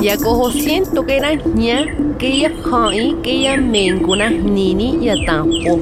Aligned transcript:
sentlaichnechilistle. 0.00 0.06
Yakoho 0.06 0.50
siento 0.50 1.04
que 1.04 1.16
era 1.16 1.34
ña, 1.34 2.16
que 2.18 2.40
ya 2.40 2.50
hai, 2.72 3.16
que 3.22 3.42
ya 3.42 3.56
menguna 3.56 4.30
nini 4.30 5.04
ya 5.04 5.14
tampo. 5.26 5.80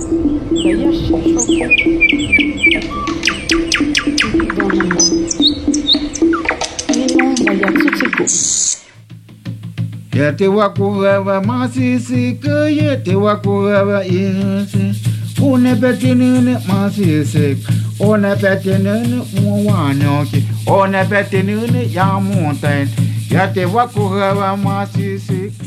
Ya 10.13 10.33
te 10.33 10.49
wakurawa 10.49 11.41
masisi 11.43 12.39
ke 12.43 12.77
ya 12.77 12.97
te 12.97 13.15
wakurawa 13.15 14.05
yese. 14.05 14.95
Une 15.41 15.77
petinene 15.77 16.59
masisi. 16.67 17.57
One 18.01 18.35
petinene 18.37 19.23
mwanoki. 19.41 20.43
One 20.67 21.05
petinene 21.05 21.93
ya 21.93 22.19
montagne. 22.19 23.08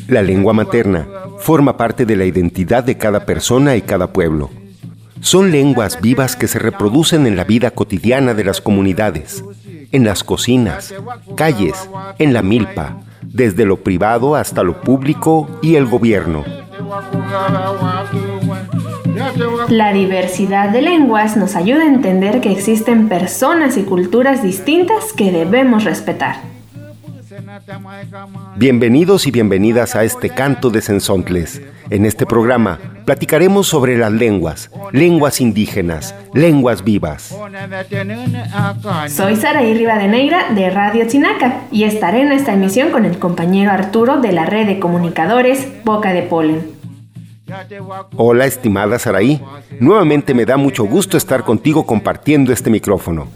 La 0.08 0.22
lengua 0.22 0.54
materna 0.54 1.08
forma 1.40 1.78
parte 1.78 2.06
de 2.06 2.16
la 2.16 2.26
identidad 2.26 2.84
de 2.84 2.98
cada 2.98 3.26
persona 3.26 3.76
y 3.76 3.82
cada 3.82 4.12
pueblo. 4.12 4.50
Son 5.20 5.52
lenguas 5.52 6.02
vivas 6.02 6.36
que 6.36 6.48
se 6.48 6.58
reproducen 6.58 7.28
en 7.28 7.36
la 7.36 7.44
vida 7.44 7.72
cotidiana 7.72 8.34
de 8.34 8.44
las 8.44 8.62
comunidades, 8.62 9.44
en 9.92 10.04
las 10.06 10.24
cocinas, 10.24 10.94
calles, 11.36 11.90
en 12.18 12.34
la 12.34 12.42
milpa, 12.42 12.98
desde 13.22 13.66
lo 13.66 13.78
privado 13.78 14.36
hasta 14.36 14.64
lo 14.64 14.82
público 14.82 15.48
y 15.62 15.76
el 15.76 15.86
gobierno. 15.86 16.44
La 19.70 19.94
diversidad 19.94 20.70
de 20.70 20.82
lenguas 20.82 21.38
nos 21.38 21.56
ayuda 21.56 21.84
a 21.84 21.88
entender 21.88 22.42
que 22.42 22.52
existen 22.52 23.08
personas 23.08 23.78
y 23.78 23.84
culturas 23.84 24.42
distintas 24.42 25.14
que 25.14 25.32
debemos 25.32 25.84
respetar. 25.84 26.51
Bienvenidos 28.58 29.28
y 29.28 29.32
bienvenidas 29.32 29.96
a 29.96 30.04
este 30.04 30.30
canto 30.30 30.70
de 30.70 30.82
Sensontles. 30.82 31.62
En 31.90 32.06
este 32.06 32.26
programa 32.26 32.80
platicaremos 33.06 33.68
sobre 33.68 33.98
las 33.98 34.12
lenguas, 34.12 34.72
lenguas 34.92 35.42
indígenas, 35.42 36.16
lenguas 36.34 36.84
vivas. 36.84 37.36
Soy 39.10 39.36
Saraí 39.36 39.74
Rivadeneira 39.74 40.54
de 40.54 40.70
Radio 40.70 41.08
Chinaca 41.08 41.62
y 41.72 41.84
estaré 41.84 42.22
en 42.22 42.32
esta 42.32 42.54
emisión 42.54 42.92
con 42.92 43.06
el 43.06 43.18
compañero 43.20 43.72
Arturo 43.72 44.22
de 44.22 44.32
la 44.32 44.46
red 44.46 44.68
de 44.68 44.80
comunicadores 44.80 45.68
Boca 45.84 46.14
de 46.14 46.24
Polen. 46.24 46.81
Hola, 48.16 48.46
estimada 48.46 49.00
Saraí. 49.00 49.42
Nuevamente 49.80 50.34
me 50.34 50.46
da 50.46 50.58
mucho 50.58 50.86
gusto 50.86 51.18
estar 51.18 51.44
contigo 51.44 51.86
compartiendo 51.86 52.54
este 52.54 52.70
micrófono. 52.70 53.28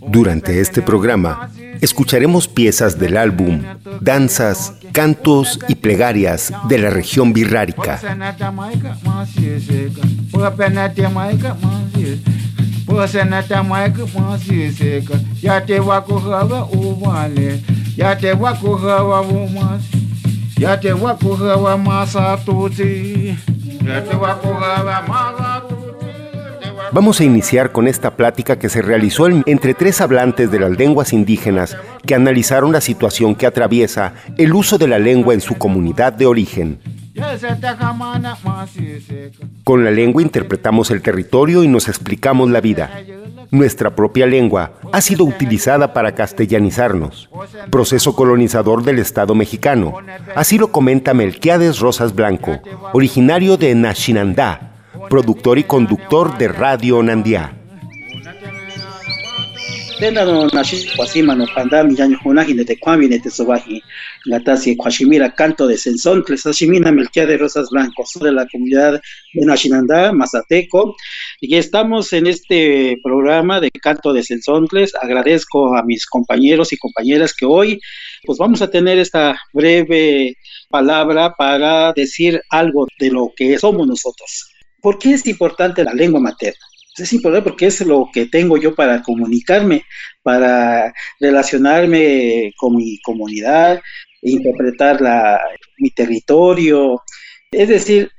Durante 0.00 0.60
este 0.60 0.82
programa 0.82 1.48
escucharemos 1.80 2.48
piezas 2.48 2.98
del 2.98 3.16
álbum 3.16 3.62
Danzas, 4.00 4.74
Cantos 4.92 5.58
y 5.68 5.76
Plegarias 5.76 6.52
de 6.68 6.78
la 6.78 6.90
región 6.90 7.32
birrárica. 7.32 8.00
Vamos 26.92 27.20
a 27.20 27.24
iniciar 27.24 27.72
con 27.72 27.88
esta 27.88 28.16
plática 28.16 28.58
que 28.58 28.68
se 28.68 28.82
realizó 28.82 29.26
entre 29.26 29.72
tres 29.72 30.02
hablantes 30.02 30.50
de 30.50 30.60
las 30.60 30.70
lenguas 30.72 31.14
indígenas 31.14 31.76
que 32.06 32.14
analizaron 32.14 32.72
la 32.72 32.82
situación 32.82 33.34
que 33.34 33.46
atraviesa 33.46 34.12
el 34.36 34.52
uso 34.52 34.76
de 34.76 34.88
la 34.88 34.98
lengua 34.98 35.32
en 35.32 35.40
su 35.40 35.54
comunidad 35.54 36.12
de 36.12 36.26
origen. 36.26 37.01
Con 39.64 39.84
la 39.84 39.90
lengua 39.90 40.22
interpretamos 40.22 40.90
el 40.90 41.02
territorio 41.02 41.62
y 41.62 41.68
nos 41.68 41.88
explicamos 41.88 42.50
la 42.50 42.60
vida. 42.60 42.90
Nuestra 43.50 43.94
propia 43.94 44.26
lengua 44.26 44.72
ha 44.92 45.00
sido 45.02 45.24
utilizada 45.24 45.92
para 45.92 46.14
castellanizarnos, 46.14 47.28
proceso 47.70 48.16
colonizador 48.16 48.82
del 48.82 48.98
Estado 48.98 49.34
mexicano. 49.34 49.98
Así 50.34 50.56
lo 50.56 50.72
comenta 50.72 51.12
Melquiades 51.12 51.80
Rosas 51.80 52.14
Blanco, 52.14 52.60
originario 52.94 53.58
de 53.58 53.74
Nashinandá, 53.74 54.72
productor 55.10 55.58
y 55.58 55.64
conductor 55.64 56.38
de 56.38 56.48
Radio 56.48 57.02
Nandiá. 57.02 57.61
Tenda 60.02 60.24
no 60.24 60.48
nashi 60.48 60.96
kwasima 60.96 61.32
no 61.36 61.46
panda 61.54 61.84
mi 61.84 61.94
yaño 61.94 62.18
hunaji 62.24 62.54
nete 62.54 62.74
kwami 62.76 63.06
nete 63.06 63.30
sobaji 63.30 63.84
gatasi 64.26 64.74
kwashimira 64.74 65.30
canto 65.30 65.68
de 65.68 65.78
sensontles 65.78 66.42
sashimina 66.42 66.90
melquia 66.90 67.24
de 67.24 67.36
rosas 67.36 67.70
blancos 67.70 68.18
de 68.20 68.32
la 68.32 68.44
comunidad 68.48 69.00
de 69.34 69.46
Nashinandá, 69.46 70.12
Mazateco. 70.12 70.96
Y 71.40 71.56
estamos 71.56 72.12
en 72.12 72.26
este 72.26 72.96
programa 73.04 73.60
de 73.60 73.70
canto 73.70 74.12
de 74.12 74.24
sensontles 74.24 74.92
agradezco 75.00 75.76
a 75.76 75.84
mis 75.84 76.04
compañeros 76.06 76.72
y 76.72 76.78
compañeras 76.78 77.32
que 77.32 77.46
hoy 77.46 77.80
pues 78.24 78.38
vamos 78.38 78.60
a 78.60 78.68
tener 78.68 78.98
esta 78.98 79.38
breve 79.52 80.36
palabra 80.68 81.32
para 81.38 81.92
decir 81.92 82.42
algo 82.50 82.88
de 82.98 83.08
lo 83.08 83.32
que 83.36 83.56
somos 83.56 83.86
nosotros. 83.86 84.50
¿Por 84.80 84.98
qué 84.98 85.12
es 85.12 85.24
importante 85.28 85.84
la 85.84 85.94
lengua 85.94 86.18
materna? 86.18 86.71
Es 86.96 87.12
importante 87.12 87.48
porque 87.48 87.66
es 87.66 87.80
lo 87.80 88.08
que 88.12 88.26
tengo 88.26 88.58
yo 88.58 88.74
para 88.74 89.02
comunicarme, 89.02 89.84
para 90.22 90.92
relacionarme 91.20 92.52
con 92.56 92.76
mi 92.76 93.00
comunidad, 93.00 93.80
interpretar 94.20 95.00
mi 95.78 95.90
territorio. 95.90 97.02
Es 97.50 97.68
decir, 97.68 98.10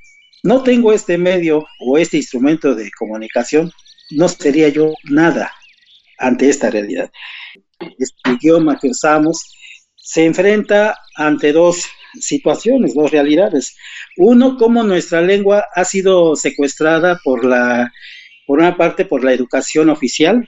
no 0.43 0.63
tengo 0.63 0.91
este 0.91 1.17
medio 1.17 1.65
o 1.79 1.97
este 1.97 2.17
instrumento 2.17 2.75
de 2.75 2.89
comunicación, 2.97 3.71
no 4.11 4.27
sería 4.27 4.69
yo 4.69 4.93
nada 5.03 5.51
ante 6.17 6.49
esta 6.49 6.69
realidad. 6.69 7.11
Este 7.97 8.31
idioma 8.31 8.79
que 8.79 8.89
usamos 8.89 9.39
se 9.95 10.25
enfrenta 10.25 10.97
ante 11.15 11.53
dos 11.53 11.85
situaciones, 12.19 12.93
dos 12.93 13.11
realidades. 13.11 13.75
Uno, 14.17 14.57
cómo 14.57 14.83
nuestra 14.83 15.21
lengua 15.21 15.65
ha 15.73 15.85
sido 15.85 16.35
secuestrada 16.35 17.19
por 17.23 17.45
la 17.45 17.91
por 18.45 18.59
una 18.59 18.75
parte 18.77 19.05
por 19.05 19.23
la 19.23 19.33
educación 19.33 19.89
oficial, 19.89 20.47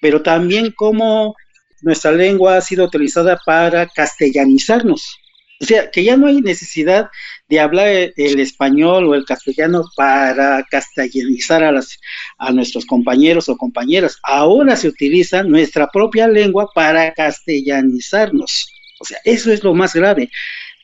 pero 0.00 0.22
también 0.22 0.72
cómo 0.76 1.34
nuestra 1.82 2.12
lengua 2.12 2.56
ha 2.56 2.60
sido 2.60 2.84
utilizada 2.84 3.38
para 3.44 3.86
castellanizarnos. 3.86 5.18
O 5.60 5.64
sea, 5.64 5.90
que 5.90 6.02
ya 6.02 6.16
no 6.16 6.26
hay 6.26 6.40
necesidad 6.40 7.08
de 7.48 7.60
hablar 7.60 7.86
el 7.86 8.40
español 8.40 9.06
o 9.06 9.14
el 9.14 9.24
castellano 9.24 9.84
para 9.94 10.64
castellanizar 10.68 11.62
a, 11.62 11.70
las, 11.70 12.00
a 12.38 12.50
nuestros 12.50 12.84
compañeros 12.84 13.48
o 13.48 13.56
compañeras. 13.56 14.18
Ahora 14.24 14.74
se 14.74 14.88
utiliza 14.88 15.44
nuestra 15.44 15.86
propia 15.86 16.26
lengua 16.26 16.68
para 16.74 17.12
castellanizarnos. 17.12 18.66
O 18.98 19.04
sea, 19.04 19.18
eso 19.24 19.52
es 19.52 19.62
lo 19.62 19.72
más 19.72 19.94
grave. 19.94 20.30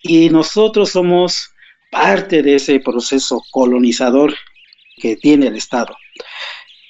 Y 0.02 0.30
nosotros 0.30 0.90
somos 0.90 1.50
parte 1.90 2.42
de 2.42 2.54
ese 2.54 2.78
proceso 2.78 3.42
colonizador 3.50 4.32
que 4.96 5.16
tiene 5.16 5.48
el 5.48 5.56
Estado. 5.56 5.96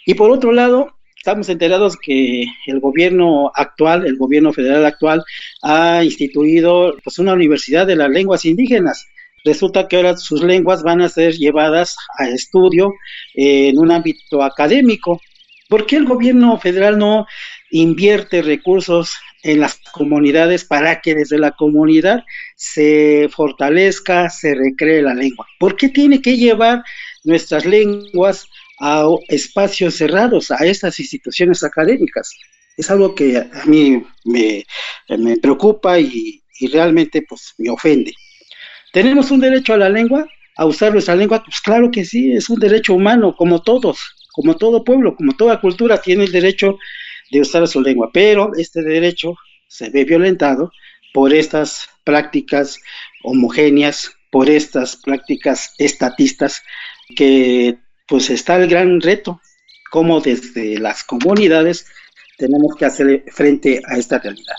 Y 0.06 0.14
por 0.14 0.30
otro 0.30 0.52
lado, 0.52 0.98
estamos 1.16 1.48
enterados 1.50 1.96
que 1.96 2.46
el 2.66 2.80
gobierno 2.80 3.50
actual, 3.54 4.06
el 4.06 4.16
gobierno 4.16 4.52
federal 4.52 4.86
actual, 4.86 5.22
ha 5.62 6.02
instituido 6.02 6.96
pues, 7.04 7.18
una 7.18 7.34
universidad 7.34 7.86
de 7.86 7.96
las 7.96 8.08
lenguas 8.08 8.44
indígenas. 8.46 9.06
Resulta 9.44 9.86
que 9.86 9.96
ahora 9.96 10.16
sus 10.16 10.42
lenguas 10.42 10.82
van 10.82 11.02
a 11.02 11.08
ser 11.08 11.34
llevadas 11.34 11.96
a 12.18 12.28
estudio 12.28 12.94
en 13.34 13.78
un 13.78 13.90
ámbito 13.92 14.42
académico. 14.42 15.20
¿Por 15.68 15.86
qué 15.86 15.96
el 15.96 16.06
gobierno 16.06 16.58
federal 16.58 16.98
no 16.98 17.26
invierte 17.70 18.40
recursos 18.40 19.12
en 19.42 19.60
las 19.60 19.78
comunidades 19.92 20.64
para 20.64 21.00
que 21.00 21.14
desde 21.14 21.38
la 21.38 21.52
comunidad 21.52 22.24
se 22.56 23.28
fortalezca, 23.30 24.30
se 24.30 24.54
recree 24.54 25.02
la 25.02 25.14
lengua? 25.14 25.46
¿Por 25.58 25.76
qué 25.76 25.90
tiene 25.90 26.22
que 26.22 26.36
llevar 26.36 26.82
nuestras 27.24 27.66
lenguas 27.66 28.46
a 28.80 29.04
espacios 29.28 29.94
cerrados, 29.96 30.50
a 30.50 30.64
estas 30.64 30.98
instituciones 31.00 31.62
académicas. 31.64 32.30
Es 32.76 32.90
algo 32.90 33.14
que 33.14 33.36
a 33.38 33.64
mí 33.66 34.02
me, 34.24 34.64
me 35.08 35.36
preocupa 35.36 35.98
y, 35.98 36.42
y 36.60 36.66
realmente 36.68 37.22
pues 37.28 37.54
me 37.58 37.70
ofende. 37.70 38.12
¿Tenemos 38.92 39.30
un 39.30 39.40
derecho 39.40 39.74
a 39.74 39.78
la 39.78 39.88
lengua? 39.88 40.26
¿A 40.56 40.66
usar 40.66 40.92
nuestra 40.92 41.14
lengua? 41.14 41.42
Pues 41.44 41.60
claro 41.60 41.90
que 41.90 42.04
sí, 42.04 42.32
es 42.32 42.48
un 42.48 42.58
derecho 42.58 42.94
humano, 42.94 43.34
como 43.36 43.62
todos, 43.62 43.98
como 44.32 44.56
todo 44.56 44.84
pueblo, 44.84 45.14
como 45.16 45.36
toda 45.36 45.60
cultura 45.60 46.00
tiene 46.00 46.24
el 46.24 46.32
derecho 46.32 46.78
de 47.30 47.40
usar 47.40 47.66
su 47.68 47.80
lengua, 47.80 48.10
pero 48.12 48.50
este 48.56 48.82
derecho 48.82 49.34
se 49.68 49.90
ve 49.90 50.04
violentado 50.04 50.72
por 51.12 51.32
estas 51.32 51.88
prácticas 52.04 52.78
homogéneas, 53.22 54.12
por 54.30 54.48
estas 54.48 54.96
prácticas 54.96 55.74
estatistas, 55.78 56.62
que 57.16 57.78
pues 58.08 58.30
está 58.30 58.56
el 58.56 58.68
gran 58.68 59.00
reto, 59.00 59.40
como 59.90 60.20
desde 60.20 60.78
las 60.78 61.04
comunidades 61.04 61.86
tenemos 62.38 62.74
que 62.76 62.86
hacer 62.86 63.24
frente 63.30 63.82
a 63.86 63.98
esta 63.98 64.18
realidad. 64.18 64.56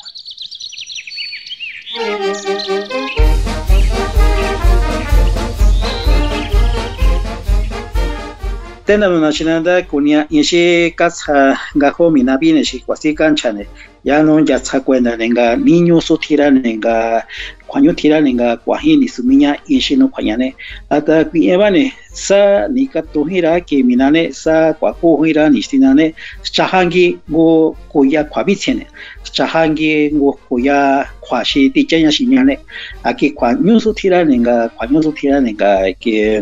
tena 8.89 9.07
na 9.07 9.31
chinanda 9.31 9.83
kunia 9.83 10.25
inshi 10.29 10.91
katsa 10.97 11.59
gajo 11.75 12.09
minabine 12.09 12.63
shi 12.65 12.79
kwasi 12.79 13.13
kanchane 13.13 13.67
ya 14.03 14.23
no 14.23 14.39
ya 14.39 14.59
tsa 14.59 14.79
cuenta 14.81 15.15
nenga 15.15 15.55
niño 15.55 16.01
su 16.01 16.17
tira 16.17 16.49
nenga 16.49 17.27
kuanyo 17.69 17.93
tira 17.93 18.21
ninga 18.21 18.57
kuaji 18.57 18.97
ni 18.97 19.07
sumiña 19.07 19.55
inshi 19.67 19.95
no 19.95 20.07
kuañane 20.07 20.55
ata 20.89 21.25
kuievane 21.25 21.93
sa 22.13 22.67
ni 22.67 22.87
kato 22.87 23.23
hira 23.23 23.61
ke 23.61 23.83
minane 23.83 24.33
sa 24.33 24.73
kuakojira 24.73 25.49
nistinane 25.49 26.15
chahangi 26.41 27.19
go 27.29 27.77
kuya 27.91 28.23
kuabichene 28.23 28.87
chahangi 29.31 30.09
go 30.09 30.33
kuya 30.49 31.05
kuashi 31.21 31.69
tichaña 31.69 32.11
shiñane 32.11 32.57
aki 33.03 33.31
kuanyo 33.31 33.79
su 33.79 33.93
tira 33.93 34.25
ninga 34.25 34.69
kuanyo 34.69 35.03
su 35.03 35.11
tira 35.13 35.39
ninga 35.39 35.93
que 36.01 36.41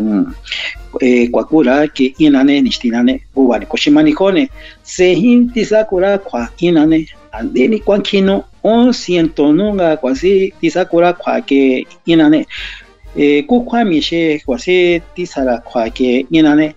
eh, 1.00 1.28
kuakura 1.30 1.86
ke 1.92 2.14
inane 2.18 2.60
nistinane 2.64 3.20
go 3.34 3.48
wani 3.48 3.66
koshimani 3.66 4.12
kone 4.12 4.48
se 4.82 5.14
hinti 5.14 5.64
sakura 5.64 6.18
kua 6.18 6.48
inane 6.58 7.06
ande 7.38 7.68
ni 7.68 7.78
kwa 7.78 7.98
kino 7.98 8.44
on 8.62 8.92
siento 8.92 9.52
nunga 9.52 9.96
kwa 9.96 10.16
si 10.16 10.54
tisakura 10.60 11.12
kwa 11.12 11.40
ke 11.40 11.86
inane 12.06 12.46
eh 13.16 13.46
ku 13.46 13.62
kwa 13.62 13.84
mi 13.84 14.02
she 14.02 14.42
kwa 14.46 14.58
si 14.58 15.00
tisara 15.14 15.58
kwa 15.58 15.90
ke 15.90 16.26
inane 16.30 16.74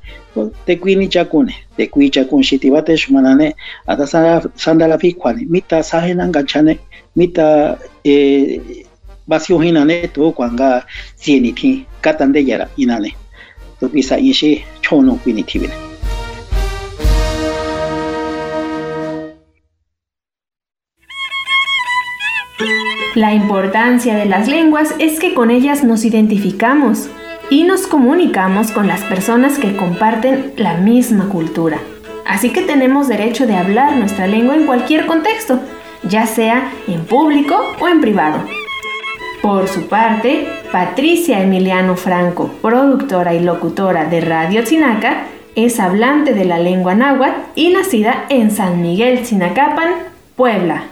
te 0.66 0.76
kuini 0.76 1.08
chakune 1.08 1.56
te 1.78 1.88
kui 1.88 2.10
chakun 2.10 2.44
shi 2.44 2.60
tibate 2.60 2.98
shumanane 2.98 3.56
ata 3.88 4.08
sandala 4.56 4.98
pikwane 4.98 5.46
mita 5.50 5.84
sahena 5.84 6.28
ngachane 6.28 6.80
mita 7.16 7.78
eh 8.04 8.62
vacío 9.28 9.60
hinane 9.60 10.08
to 10.08 10.32
kwanga 10.32 10.86
sieniti 11.16 11.86
katande 12.02 12.48
yara 12.48 12.70
inane 12.78 13.16
to 13.80 13.90
pisa 13.90 14.18
inshi 14.18 14.64
chono 14.82 15.16
kuini 15.16 15.44
tibine 15.44 15.91
La 23.16 23.34
importancia 23.34 24.16
de 24.16 24.26
las 24.26 24.48
lenguas 24.48 24.96
es 24.98 25.20
que 25.20 25.34
con 25.34 25.52
ellas 25.52 25.84
nos 25.84 26.06
identificamos 26.06 27.10
y 27.50 27.66
nos 27.66 27.86
comunicamos 27.86 28.72
con 28.72 28.88
las 28.88 29.02
personas 29.02 29.60
que 29.60 29.76
comparten 29.76 30.54
la 30.56 30.76
misma 30.78 31.28
cultura. 31.28 31.80
Así 32.26 32.52
que 32.52 32.62
tenemos 32.62 33.10
derecho 33.10 33.46
de 33.46 33.56
hablar 33.56 33.98
nuestra 33.98 34.28
lengua 34.28 34.56
en 34.56 34.66
cualquier 34.66 35.06
contexto, 35.06 35.60
ya 36.04 36.26
sea 36.26 36.72
en 36.88 37.04
público 37.04 37.62
o 37.82 37.88
en 37.90 38.00
privado. 38.00 38.40
Por 39.42 39.68
su 39.68 39.88
parte, 39.88 40.48
Patricia 40.72 41.42
Emiliano 41.42 41.98
Franco, 41.98 42.50
productora 42.62 43.34
y 43.34 43.42
locutora 43.42 44.06
de 44.06 44.22
Radio 44.22 44.64
Chinaca, 44.64 45.26
es 45.56 45.80
hablante 45.82 46.34
de 46.34 46.46
la 46.46 46.60
lengua 46.60 46.96
náhuatl 46.96 47.42
y 47.56 47.74
nacida 47.74 48.26
en 48.30 48.52
San 48.52 48.82
Miguel, 48.82 49.26
Chinacapan, 49.26 49.92
Puebla. 50.38 50.84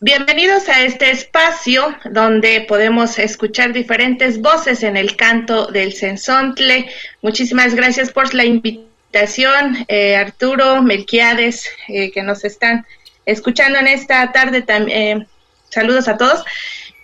Bienvenidos 0.00 0.68
a 0.68 0.82
este 0.84 1.10
espacio 1.10 1.92
donde 2.12 2.60
podemos 2.68 3.18
escuchar 3.18 3.72
diferentes 3.72 4.40
voces 4.40 4.84
en 4.84 4.96
el 4.96 5.16
canto 5.16 5.66
del 5.66 5.92
Sensontle. 5.92 6.88
Muchísimas 7.20 7.74
gracias 7.74 8.12
por 8.12 8.32
la 8.32 8.44
invitación, 8.44 9.84
eh, 9.88 10.14
Arturo, 10.14 10.82
Melquiades, 10.82 11.68
eh, 11.88 12.12
que 12.12 12.22
nos 12.22 12.44
están 12.44 12.86
escuchando 13.26 13.80
en 13.80 13.88
esta 13.88 14.30
tarde. 14.30 14.64
Eh, 14.68 15.26
saludos 15.68 16.06
a 16.06 16.16
todos. 16.16 16.44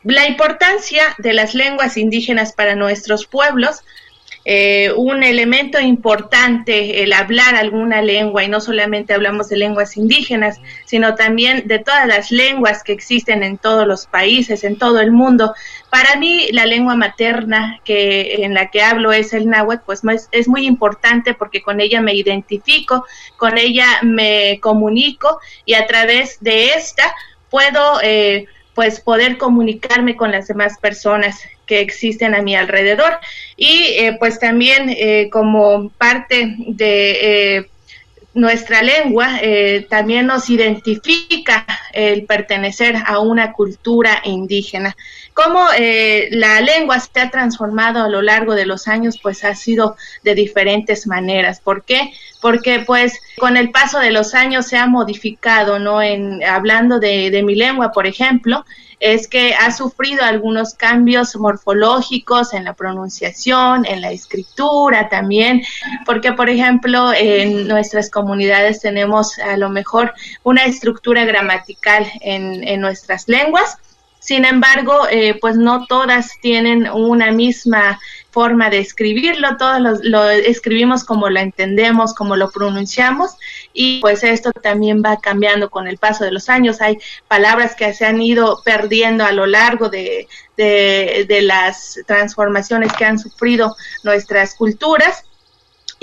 La 0.04 0.28
importancia 0.28 1.16
de 1.18 1.32
las 1.32 1.56
lenguas 1.56 1.96
indígenas 1.96 2.52
para 2.52 2.76
nuestros 2.76 3.26
pueblos, 3.26 3.82
eh, 4.46 4.92
un 4.94 5.22
elemento 5.22 5.80
importante 5.80 7.02
el 7.02 7.14
hablar 7.14 7.54
alguna 7.54 8.02
lengua 8.02 8.44
y 8.44 8.48
no 8.48 8.60
solamente 8.60 9.14
hablamos 9.14 9.48
de 9.48 9.56
lenguas 9.56 9.96
indígenas, 9.96 10.60
sino 10.84 11.14
también 11.14 11.66
de 11.66 11.78
todas 11.78 12.06
las 12.06 12.30
lenguas 12.30 12.82
que 12.82 12.92
existen 12.92 13.42
en 13.42 13.56
todos 13.56 13.86
los 13.86 14.06
países, 14.06 14.62
en 14.64 14.76
todo 14.76 15.00
el 15.00 15.12
mundo. 15.12 15.54
Para 15.88 16.16
mí 16.16 16.48
la 16.52 16.66
lengua 16.66 16.94
materna 16.94 17.80
que 17.84 18.44
en 18.44 18.52
la 18.52 18.70
que 18.70 18.82
hablo 18.82 19.12
es 19.12 19.32
el 19.32 19.48
náhuatl, 19.48 19.82
pues 19.86 20.02
es 20.30 20.46
muy 20.46 20.66
importante 20.66 21.32
porque 21.32 21.62
con 21.62 21.80
ella 21.80 22.02
me 22.02 22.14
identifico, 22.14 23.06
con 23.38 23.56
ella 23.56 24.00
me 24.02 24.60
comunico 24.60 25.40
y 25.64 25.72
a 25.72 25.86
través 25.86 26.38
de 26.40 26.74
esta 26.74 27.14
puedo 27.48 28.00
eh, 28.02 28.46
pues 28.74 29.00
poder 29.00 29.38
comunicarme 29.38 30.16
con 30.16 30.32
las 30.32 30.48
demás 30.48 30.78
personas 30.78 31.40
que 31.66 31.80
existen 31.80 32.34
a 32.34 32.42
mi 32.42 32.56
alrededor 32.56 33.18
y 33.56 33.94
eh, 33.96 34.16
pues 34.18 34.38
también 34.38 34.88
eh, 34.90 35.28
como 35.30 35.90
parte 35.90 36.54
de 36.58 37.56
eh, 37.56 37.70
nuestra 38.34 38.82
lengua 38.82 39.40
también 39.88 40.26
nos 40.26 40.50
identifica 40.50 41.64
el 41.92 42.24
pertenecer 42.24 42.96
a 43.06 43.20
una 43.20 43.52
cultura 43.52 44.22
indígena. 44.24 44.96
Cómo 45.34 45.68
la 46.30 46.60
lengua 46.60 46.98
se 46.98 47.20
ha 47.20 47.30
transformado 47.30 48.02
a 48.02 48.08
lo 48.08 48.22
largo 48.22 48.56
de 48.56 48.66
los 48.66 48.88
años, 48.88 49.20
pues 49.22 49.44
ha 49.44 49.54
sido 49.54 49.96
de 50.24 50.34
diferentes 50.34 51.06
maneras. 51.06 51.60
¿Por 51.60 51.84
qué? 51.84 52.12
Porque 52.44 52.80
pues 52.80 53.18
con 53.38 53.56
el 53.56 53.70
paso 53.70 53.98
de 54.00 54.10
los 54.10 54.34
años 54.34 54.66
se 54.66 54.76
ha 54.76 54.86
modificado, 54.86 55.78
¿no? 55.78 56.02
En, 56.02 56.44
hablando 56.44 57.00
de, 57.00 57.42
mi 57.42 57.54
lengua, 57.54 57.90
por 57.90 58.06
ejemplo, 58.06 58.66
es 59.00 59.28
que 59.28 59.54
ha 59.54 59.72
sufrido 59.72 60.22
algunos 60.22 60.74
cambios 60.74 61.34
morfológicos 61.36 62.52
en 62.52 62.64
la 62.64 62.74
pronunciación, 62.74 63.86
en 63.86 64.02
la 64.02 64.10
escritura 64.10 65.08
también, 65.08 65.62
porque 66.04 66.32
por 66.32 66.50
ejemplo 66.50 67.14
en 67.14 67.66
nuestras 67.66 68.10
comunidades 68.10 68.82
tenemos 68.82 69.38
a 69.38 69.56
lo 69.56 69.70
mejor 69.70 70.12
una 70.42 70.64
estructura 70.64 71.24
gramatical 71.24 72.06
en, 72.20 72.62
en 72.68 72.78
nuestras 72.78 73.26
lenguas. 73.26 73.78
Sin 74.24 74.46
embargo, 74.46 75.06
eh, 75.10 75.36
pues 75.38 75.58
no 75.58 75.84
todas 75.84 76.40
tienen 76.40 76.88
una 76.88 77.30
misma 77.30 78.00
forma 78.30 78.70
de 78.70 78.78
escribirlo, 78.78 79.58
todos 79.58 80.00
lo, 80.02 80.30
escribimos 80.30 81.04
como 81.04 81.28
lo 81.28 81.40
entendemos, 81.40 82.14
como 82.14 82.34
lo 82.34 82.50
pronunciamos 82.50 83.36
y 83.74 84.00
pues 84.00 84.24
esto 84.24 84.50
también 84.50 85.02
va 85.04 85.18
cambiando 85.18 85.68
con 85.68 85.86
el 85.86 85.98
paso 85.98 86.24
de 86.24 86.32
los 86.32 86.48
años. 86.48 86.80
Hay 86.80 86.96
palabras 87.28 87.76
que 87.76 87.92
se 87.92 88.06
han 88.06 88.22
ido 88.22 88.62
perdiendo 88.64 89.26
a 89.26 89.32
lo 89.32 89.44
largo 89.44 89.90
de, 89.90 90.26
de 90.56 91.42
las 91.42 92.00
transformaciones 92.06 92.94
que 92.94 93.04
han 93.04 93.18
sufrido 93.18 93.76
nuestras 94.04 94.54
culturas 94.54 95.24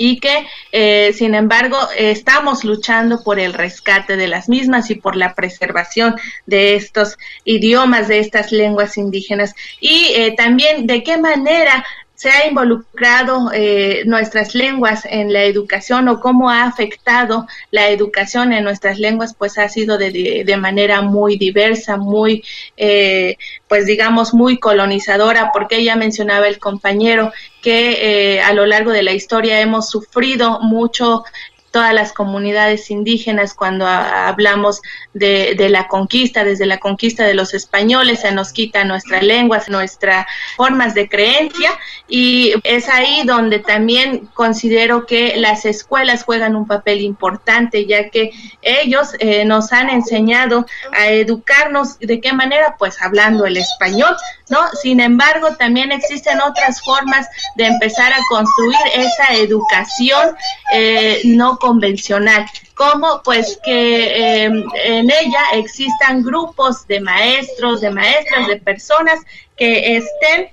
y 0.04 0.18
que, 0.18 0.48
eh, 0.72 1.12
sin 1.14 1.32
embargo, 1.36 1.78
estamos 1.96 2.64
luchando 2.64 3.22
por 3.22 3.38
el 3.38 3.52
rescate 3.52 4.16
de 4.16 4.26
las 4.26 4.48
mismas 4.48 4.90
y 4.90 4.96
por 4.96 5.14
la 5.14 5.36
preservación 5.36 6.16
de 6.44 6.74
estos 6.74 7.16
idiomas, 7.44 8.08
de 8.08 8.18
estas 8.18 8.50
lenguas 8.50 8.98
indígenas. 8.98 9.54
Y 9.78 10.10
eh, 10.16 10.34
también 10.36 10.88
de 10.88 11.04
qué 11.04 11.18
manera 11.18 11.86
se 12.22 12.30
ha 12.30 12.46
involucrado 12.46 13.50
eh, 13.52 14.04
nuestras 14.06 14.54
lenguas 14.54 15.04
en 15.10 15.32
la 15.32 15.42
educación 15.42 16.06
o 16.06 16.20
cómo 16.20 16.50
ha 16.50 16.62
afectado 16.62 17.48
la 17.72 17.88
educación 17.88 18.52
en 18.52 18.62
nuestras 18.62 19.00
lenguas, 19.00 19.34
pues 19.36 19.58
ha 19.58 19.68
sido 19.68 19.98
de, 19.98 20.44
de 20.46 20.56
manera 20.56 21.02
muy 21.02 21.36
diversa, 21.36 21.96
muy, 21.96 22.44
eh, 22.76 23.38
pues 23.66 23.86
digamos, 23.86 24.34
muy 24.34 24.60
colonizadora, 24.60 25.50
porque 25.52 25.78
ella 25.78 25.96
mencionaba 25.96 26.46
el 26.46 26.60
compañero 26.60 27.32
que 27.60 28.36
eh, 28.36 28.40
a 28.40 28.52
lo 28.52 28.66
largo 28.66 28.92
de 28.92 29.02
la 29.02 29.12
historia 29.12 29.60
hemos 29.60 29.90
sufrido 29.90 30.60
mucho 30.60 31.24
todas 31.72 31.92
las 31.92 32.12
comunidades 32.12 32.90
indígenas 32.90 33.54
cuando 33.54 33.86
hablamos 33.86 34.80
de, 35.14 35.54
de, 35.56 35.68
la 35.70 35.88
conquista, 35.88 36.44
desde 36.44 36.66
la 36.66 36.78
conquista 36.78 37.24
de 37.24 37.34
los 37.34 37.54
españoles, 37.54 38.20
se 38.20 38.30
nos 38.30 38.52
quita 38.52 38.84
nuestra 38.84 39.20
lengua, 39.22 39.60
nuestras 39.68 40.26
formas 40.56 40.94
de 40.94 41.08
creencia 41.08 41.70
y 42.08 42.54
es 42.64 42.88
ahí 42.88 43.22
donde 43.24 43.58
también 43.58 44.28
considero 44.34 45.06
que 45.06 45.36
las 45.36 45.64
escuelas 45.64 46.24
juegan 46.24 46.54
un 46.54 46.66
papel 46.66 47.00
importante, 47.00 47.86
ya 47.86 48.10
que 48.10 48.30
ellos 48.60 49.14
eh, 49.18 49.44
nos 49.44 49.72
han 49.72 49.90
enseñado 49.90 50.66
a 50.92 51.08
educarnos 51.08 51.98
de 51.98 52.20
qué 52.20 52.32
manera, 52.32 52.76
pues 52.78 53.00
hablando 53.00 53.46
el 53.46 53.56
español, 53.56 54.14
¿no? 54.52 54.68
Sin 54.82 55.00
embargo, 55.00 55.56
también 55.56 55.90
existen 55.90 56.38
otras 56.42 56.82
formas 56.82 57.26
de 57.56 57.64
empezar 57.64 58.12
a 58.12 58.18
construir 58.28 58.76
esa 58.94 59.34
educación 59.34 60.36
eh, 60.72 61.22
no 61.24 61.58
convencional 61.58 62.46
como 62.74 63.22
pues 63.24 63.58
que 63.64 64.44
em, 64.44 64.64
en 64.84 65.10
ella 65.10 65.42
existan 65.54 66.22
grupos 66.22 66.86
de 66.86 67.00
maestros, 67.00 67.80
de 67.80 67.90
maestras, 67.90 68.46
de 68.46 68.56
personas 68.58 69.20
que 69.56 69.96
estén 69.96 70.50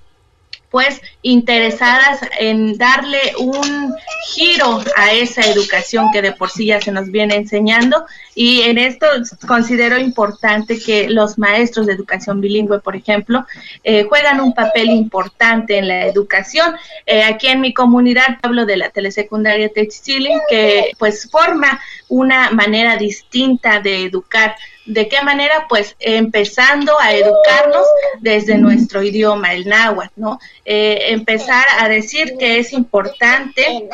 pues 0.70 1.02
interesadas 1.22 2.22
en 2.40 2.78
darle 2.78 3.20
un 3.40 3.94
giro 4.34 4.82
a 4.96 5.12
esa 5.12 5.42
educación 5.42 6.08
que 6.14 6.22
de 6.22 6.32
por 6.32 6.50
sí 6.50 6.68
ya 6.68 6.80
se 6.80 6.92
nos 6.92 7.12
viene 7.12 7.36
enseñando 7.36 8.06
y 8.36 8.62
en 8.62 8.78
esto 8.78 9.06
considero 9.46 9.98
importante 9.98 10.80
que 10.80 11.10
los 11.10 11.38
maestros 11.38 11.88
de 11.88 11.94
educación 11.94 12.40
bilingüe, 12.40 12.80
por 12.80 12.96
ejemplo, 12.96 13.46
eh, 13.84 14.04
juegan 14.04 14.40
un 14.40 14.54
papel 14.54 14.92
importante 14.92 15.78
en 15.78 15.90
la 15.90 16.06
educación. 16.06 16.76
Eh, 17.06 17.24
aquí 17.24 17.48
en 17.48 17.60
mi 17.60 17.74
comunidad 17.74 18.38
hablo 18.42 18.66
de 18.66 18.78
la 18.78 18.90
telesecundaria 18.90 19.70
Textiling, 19.70 20.40
que 20.50 20.92
pues 20.98 21.30
forma 21.30 21.82
una 22.08 22.52
manera 22.52 22.96
distinta 22.96 23.82
de 23.82 24.06
educar 24.06 24.56
¿De 24.90 25.08
qué 25.08 25.22
manera? 25.22 25.68
Pues 25.70 25.96
empezando 26.00 27.00
a 27.00 27.14
educarnos 27.14 27.86
desde 28.22 28.58
nuestro 28.58 29.04
idioma, 29.04 29.54
el 29.54 29.68
náhuatl, 29.68 30.14
¿no? 30.16 30.40
Eh, 30.66 31.09
empezar 31.12 31.66
a 31.80 31.90
decir 31.90 32.36
que 32.38 32.60
es 32.60 32.74
importante 32.74 33.90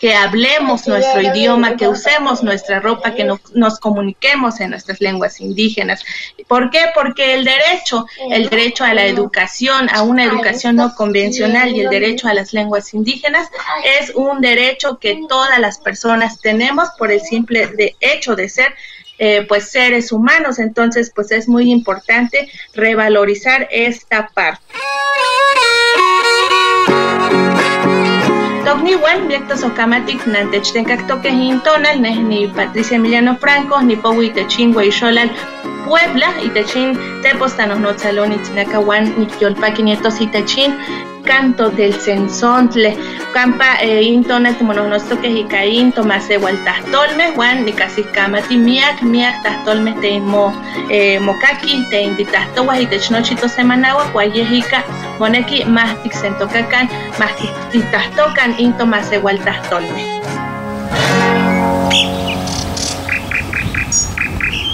que 0.00 0.14
hablemos 0.14 0.86
nuestro 0.86 1.22
idioma, 1.22 1.76
que 1.76 1.88
usemos 1.88 2.42
nuestra 2.42 2.80
ropa, 2.80 3.14
que 3.14 3.24
nos 3.24 3.80
comuniquemos 3.80 4.60
en 4.60 4.70
nuestras 4.70 5.00
lenguas 5.00 5.40
indígenas. 5.40 6.04
¿Por 6.48 6.70
qué? 6.70 6.86
Porque 6.94 7.34
el 7.34 7.44
derecho, 7.44 8.06
el 8.30 8.50
derecho 8.50 8.84
a 8.84 8.94
la 8.94 9.06
educación, 9.06 9.88
a 9.90 10.02
una 10.02 10.24
educación 10.24 10.76
no 10.76 10.94
convencional 10.94 11.74
y 11.74 11.80
el 11.80 11.90
derecho 11.90 12.28
a 12.28 12.34
las 12.34 12.52
lenguas 12.52 12.92
indígenas 12.94 13.48
es 14.00 14.10
un 14.14 14.40
derecho 14.40 14.98
que 14.98 15.20
todas 15.28 15.58
las 15.58 15.78
personas 15.78 16.40
tenemos 16.40 16.90
por 16.98 17.10
el 17.10 17.20
simple 17.20 17.96
hecho 18.00 18.36
de 18.36 18.48
ser 18.48 18.74
eh, 19.18 19.46
pues 19.48 19.70
seres 19.70 20.12
humanos. 20.12 20.58
Entonces, 20.58 21.10
pues 21.14 21.30
es 21.32 21.48
muy 21.48 21.70
importante 21.70 22.50
revalorizar 22.74 23.66
esta 23.70 24.28
parte. 24.28 24.60
Togniwan, 28.64 29.28
directos 29.28 29.62
Ocamatic, 29.62 30.26
Nantechtencak 30.26 31.06
Toque 31.06 31.30
Hintonal, 31.30 32.02
ni 32.02 32.48
Patricia 32.48 32.96
Emiliano 32.96 33.36
Franco, 33.36 33.80
ni 33.80 33.96
Powi 33.96 34.30
Techin, 34.30 34.72
Puebla, 34.72 36.32
y 36.44 36.48
Techin, 36.48 36.98
Tepostanos 37.22 37.78
Notzalón, 37.78 38.32
y 38.32 38.42
Chinacahuan, 38.42 39.14
ni 39.18 39.26
Yolpaki 39.40 39.84
Nietos 39.84 40.20
y 40.20 40.26
Techin, 40.26 40.76
canto 41.26 41.68
del 41.68 41.92
sensontle 41.92 42.96
campa 43.34 43.78
eh, 43.80 44.02
intona 44.02 44.52
timononostoque 44.52 45.28
hikain 45.28 45.92
tomase 45.92 46.38
waltahtolme 46.38 47.32
juan 47.34 47.64
nikasihkamati 47.64 48.56
miak 48.58 49.02
miak 49.02 49.42
tahtolme 49.42 49.92
te 50.00 50.20
mo 50.20 50.52
eh, 50.90 51.20
mokaki 51.20 51.84
te 51.90 52.02
inditahtowa 52.02 52.78
itech 52.78 53.10
nochi 53.10 53.34
tosemanáua 53.34 54.04
kuayehika 54.12 54.82
moneki 55.18 55.64
más 55.64 55.90
tiksentokakan 56.02 56.88
más 57.18 57.32
titahtokan 57.72 58.54
into 58.58 58.86
mase 58.86 59.18
waltahtolme 59.18 60.04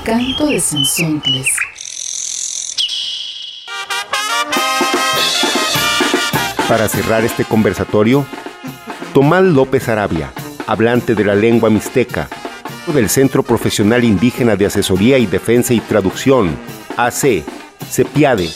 Canto 0.04 0.46
de 0.46 0.60
Sensontles. 0.60 1.71
Para 6.68 6.88
cerrar 6.88 7.24
este 7.24 7.44
conversatorio, 7.44 8.24
Tomás 9.12 9.42
López 9.42 9.88
Arabia, 9.88 10.32
hablante 10.66 11.14
de 11.14 11.24
la 11.24 11.34
lengua 11.34 11.68
mixteca, 11.70 12.28
del 12.94 13.08
Centro 13.10 13.42
Profesional 13.42 14.04
Indígena 14.04 14.56
de 14.56 14.66
Asesoría 14.66 15.18
y 15.18 15.26
Defensa 15.26 15.74
y 15.74 15.80
Traducción, 15.80 16.56
AC, 16.96 17.44
CEPIADE, 17.90 18.48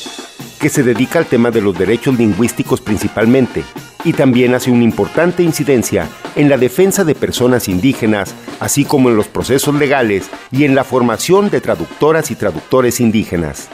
que 0.59 0.69
se 0.69 0.83
dedica 0.83 1.19
al 1.19 1.27
tema 1.27 1.51
de 1.51 1.61
los 1.61 1.77
derechos 1.77 2.17
lingüísticos 2.17 2.81
principalmente, 2.81 3.65
y 4.05 4.13
también 4.13 4.55
hace 4.55 4.71
una 4.71 4.85
importante 4.85 5.43
incidencia 5.43 6.09
en 6.37 6.49
la 6.49 6.57
defensa 6.57 7.05
de 7.05 7.17
personas 7.17 7.69
indígenas, 7.69 8.35
así 8.61 8.85
como 8.85 9.11
en 9.11 9.17
los 9.17 9.27
procesos 9.27 9.75
legales 9.75 10.31
y 10.53 10.65
en 10.65 10.75
la 10.75 10.85
formación 10.85 11.51
de 11.51 11.61
traductoras 11.61 12.31
y 12.31 12.37
traductores 12.37 13.01
indígenas. 13.01 13.69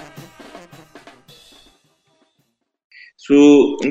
Su 3.24 3.38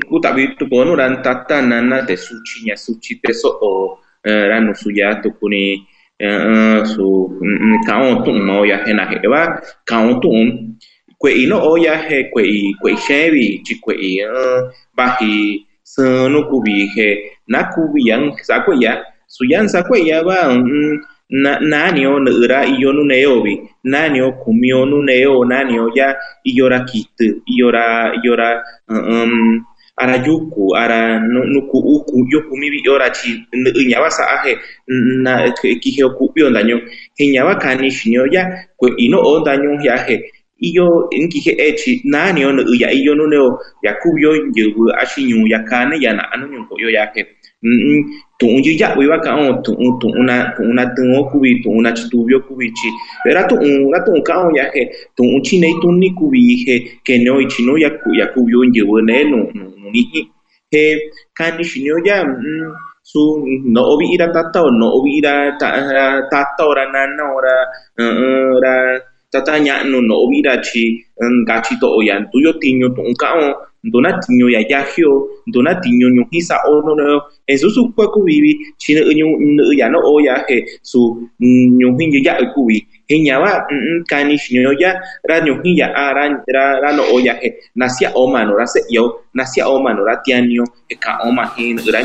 kutabi 0.09 0.43
tu 0.59 0.67
ponu 0.71 0.91
ran 0.99 1.23
tata 1.23 1.57
nana 1.61 1.97
de 2.07 2.15
suci 2.25 2.57
nya 2.67 2.75
suci 2.75 3.11
peso 3.21 3.49
o 3.69 3.71
ran 4.51 4.65
su 4.75 4.89
ya 4.99 5.09
tu 5.23 5.29
kuni 5.39 5.65
su 6.91 7.05
kaon 7.87 8.23
tu 8.23 8.31
mo 8.47 8.57
ya 8.71 8.77
hena 8.85 9.03
he 9.09 9.17
ba 9.33 9.41
kaon 9.89 10.19
kwe 11.21 11.31
ino 11.43 11.57
o 11.69 11.77
ya 11.85 11.95
he 12.07 12.17
kwe 12.33 12.43
kwe 12.81 12.91
shebi 13.05 13.45
chi 13.65 13.73
kwe 13.83 13.95
ba 14.97 15.05
hi 15.17 15.63
sanu 15.83 16.39
kubi 16.49 16.91
he 16.95 17.09
na 17.47 17.63
kubi 17.71 18.09
yang 18.09 18.35
sa 18.43 18.59
kwe 18.65 18.75
ya 18.83 18.93
su 19.27 19.45
yan 19.51 19.67
sa 19.71 19.79
kwe 19.87 19.97
ya 20.09 20.23
ba 20.27 20.37
na 21.31 21.59
nani 21.59 22.05
o 22.05 22.19
nira 22.19 22.65
iyo 22.65 22.91
nu 22.93 23.03
neo 23.03 23.41
bi 23.41 23.53
nani 23.83 24.21
o 24.21 24.31
kumio 24.31 24.85
nu 24.85 25.01
neo 25.03 25.45
nani 25.45 25.79
o 25.79 25.91
ya 25.95 26.15
iyora 26.43 26.79
kitu 26.83 27.41
iyora 27.47 28.11
iyora 28.23 28.63
um 28.89 29.63
ara 29.97 30.15
yuku 30.25 30.75
ara 30.75 31.19
nuku 31.19 31.77
uku 31.77 32.27
yoku 32.31 32.57
mibi 32.57 32.83
chi 33.13 33.45
nyawa 33.87 34.11
sa 34.11 34.23
ahe 34.27 34.57
na 35.23 35.51
kihe 35.55 36.03
oku 36.03 36.33
bio 36.33 36.49
daño 36.49 36.81
hinyawa 37.15 37.55
kani 37.55 37.91
shinyo 37.91 38.27
ya 38.27 38.67
kwe 38.77 38.91
ino 38.97 39.19
o 39.21 39.39
daño 39.39 39.79
ya 39.83 39.97
he 39.97 40.31
iyo 40.59 41.09
nkihe 41.11 41.55
echi 41.57 42.01
nani 42.03 42.45
o 42.45 42.51
ya 42.75 42.91
iyo 42.91 43.15
nu 43.15 43.27
neo 43.27 43.59
ya 43.83 43.93
kubyo 43.93 44.47
nyebu 44.51 44.91
ashinyu 44.99 45.47
ya 45.47 45.59
kane 45.63 45.95
ya 46.01 46.13
na 46.13 46.31
anu 46.31 46.47
nyunko 46.47 46.75
yo 46.79 46.89
ya 46.89 47.11
he 47.15 47.25
tu'un 48.39 48.57
yuya 48.65 48.97
uiva 48.97 49.17
tu 49.21 49.29
tu'un 49.65 49.99
tu'una 50.01 50.35
tu'una 50.57 50.83
tyvõ 50.95 51.19
kuvi 51.31 51.61
tu'una 51.63 51.91
chituvio 51.93 52.39
kuvichi 52.47 52.89
ra 53.35 53.43
tu'unra 53.49 53.99
tu'un 54.05 54.21
ka'on 54.23 54.49
yaje 54.55 54.89
tu'un 55.15 55.41
chinei 55.45 55.73
tuni 55.81 56.09
kuvije 56.17 56.75
keneo 57.05 57.37
ichino 57.41 57.77
yakuvio 57.77 58.59
ñyɨvɨ 58.73 58.97
ne 59.07 59.17
nu 59.29 59.39
ni'i 59.93 60.21
he 60.71 60.83
kani 61.37 61.63
xinio 61.63 61.95
ya 62.07 62.23
mm, 62.23 62.71
su 63.03 63.21
no'o 63.73 63.97
vi'i 63.99 64.17
ra 64.17 64.27
tatao, 64.35 64.71
no'o 64.71 65.03
vi'i 65.03 65.19
ra 65.21 65.51
tatao, 66.31 66.69
ra 66.73 66.85
nanao, 66.93 67.35
ra 67.45 67.55
ra 68.63 68.73
tata 69.31 69.53
ña'nu 69.59 69.97
no'o 70.09 70.25
vi'i 70.31 70.41
ra 70.47 70.55
tyi 70.65 70.83
mm, 71.21 71.43
nkachi 71.43 71.73
to'o 71.81 71.99
ya 72.07 72.15
ntuyo 72.23 72.51
tiñu 72.61 72.87
tu'un 72.95 73.13
ka'on 73.21 73.53
ndona 73.83 74.09
tiño 74.21 74.47
ya 74.49 74.61
yahio 74.71 75.11
ndona 75.47 75.75
tiño 75.81 76.07
ñu 76.15 76.23
hisa 76.31 76.55
ono 76.69 76.91
no 76.95 77.21
eso 77.47 77.69
su 77.69 77.81
kwa 77.95 78.05
ku 78.13 78.19
vivi 78.27 78.51
china 78.77 79.01
ñu 79.17 79.25
ya 79.79 79.89
no 79.89 79.99
o 79.99 80.19
su 80.83 81.01
hin 81.39 82.11
ya 82.25 82.33
ku 82.53 82.65
vi 82.67 82.77
he 83.11 83.19
nya 83.19 83.39
wa 83.39 83.51
kani 84.07 84.37
shinyo 84.37 84.71
ya 84.79 84.95
ra 85.27 85.39
ñu 85.45 85.53
hin 85.63 85.75
ya 85.77 85.87
ara 85.95 86.23
ra 86.47 86.63
ra 86.79 86.89
no 86.95 87.03
o 87.13 87.19
ya 87.19 87.33
he. 87.41 87.49
Nasia 87.75 88.11
o 88.15 88.23
yo 88.89 89.03
nasia 89.33 89.67
o 89.67 89.79
mano 89.83 90.03
ra 90.05 90.15
tianio 90.23 90.63
e 90.89 90.95
ka 90.95 91.19
o 91.25 91.31
hin 91.57 91.77
ra 91.91 92.01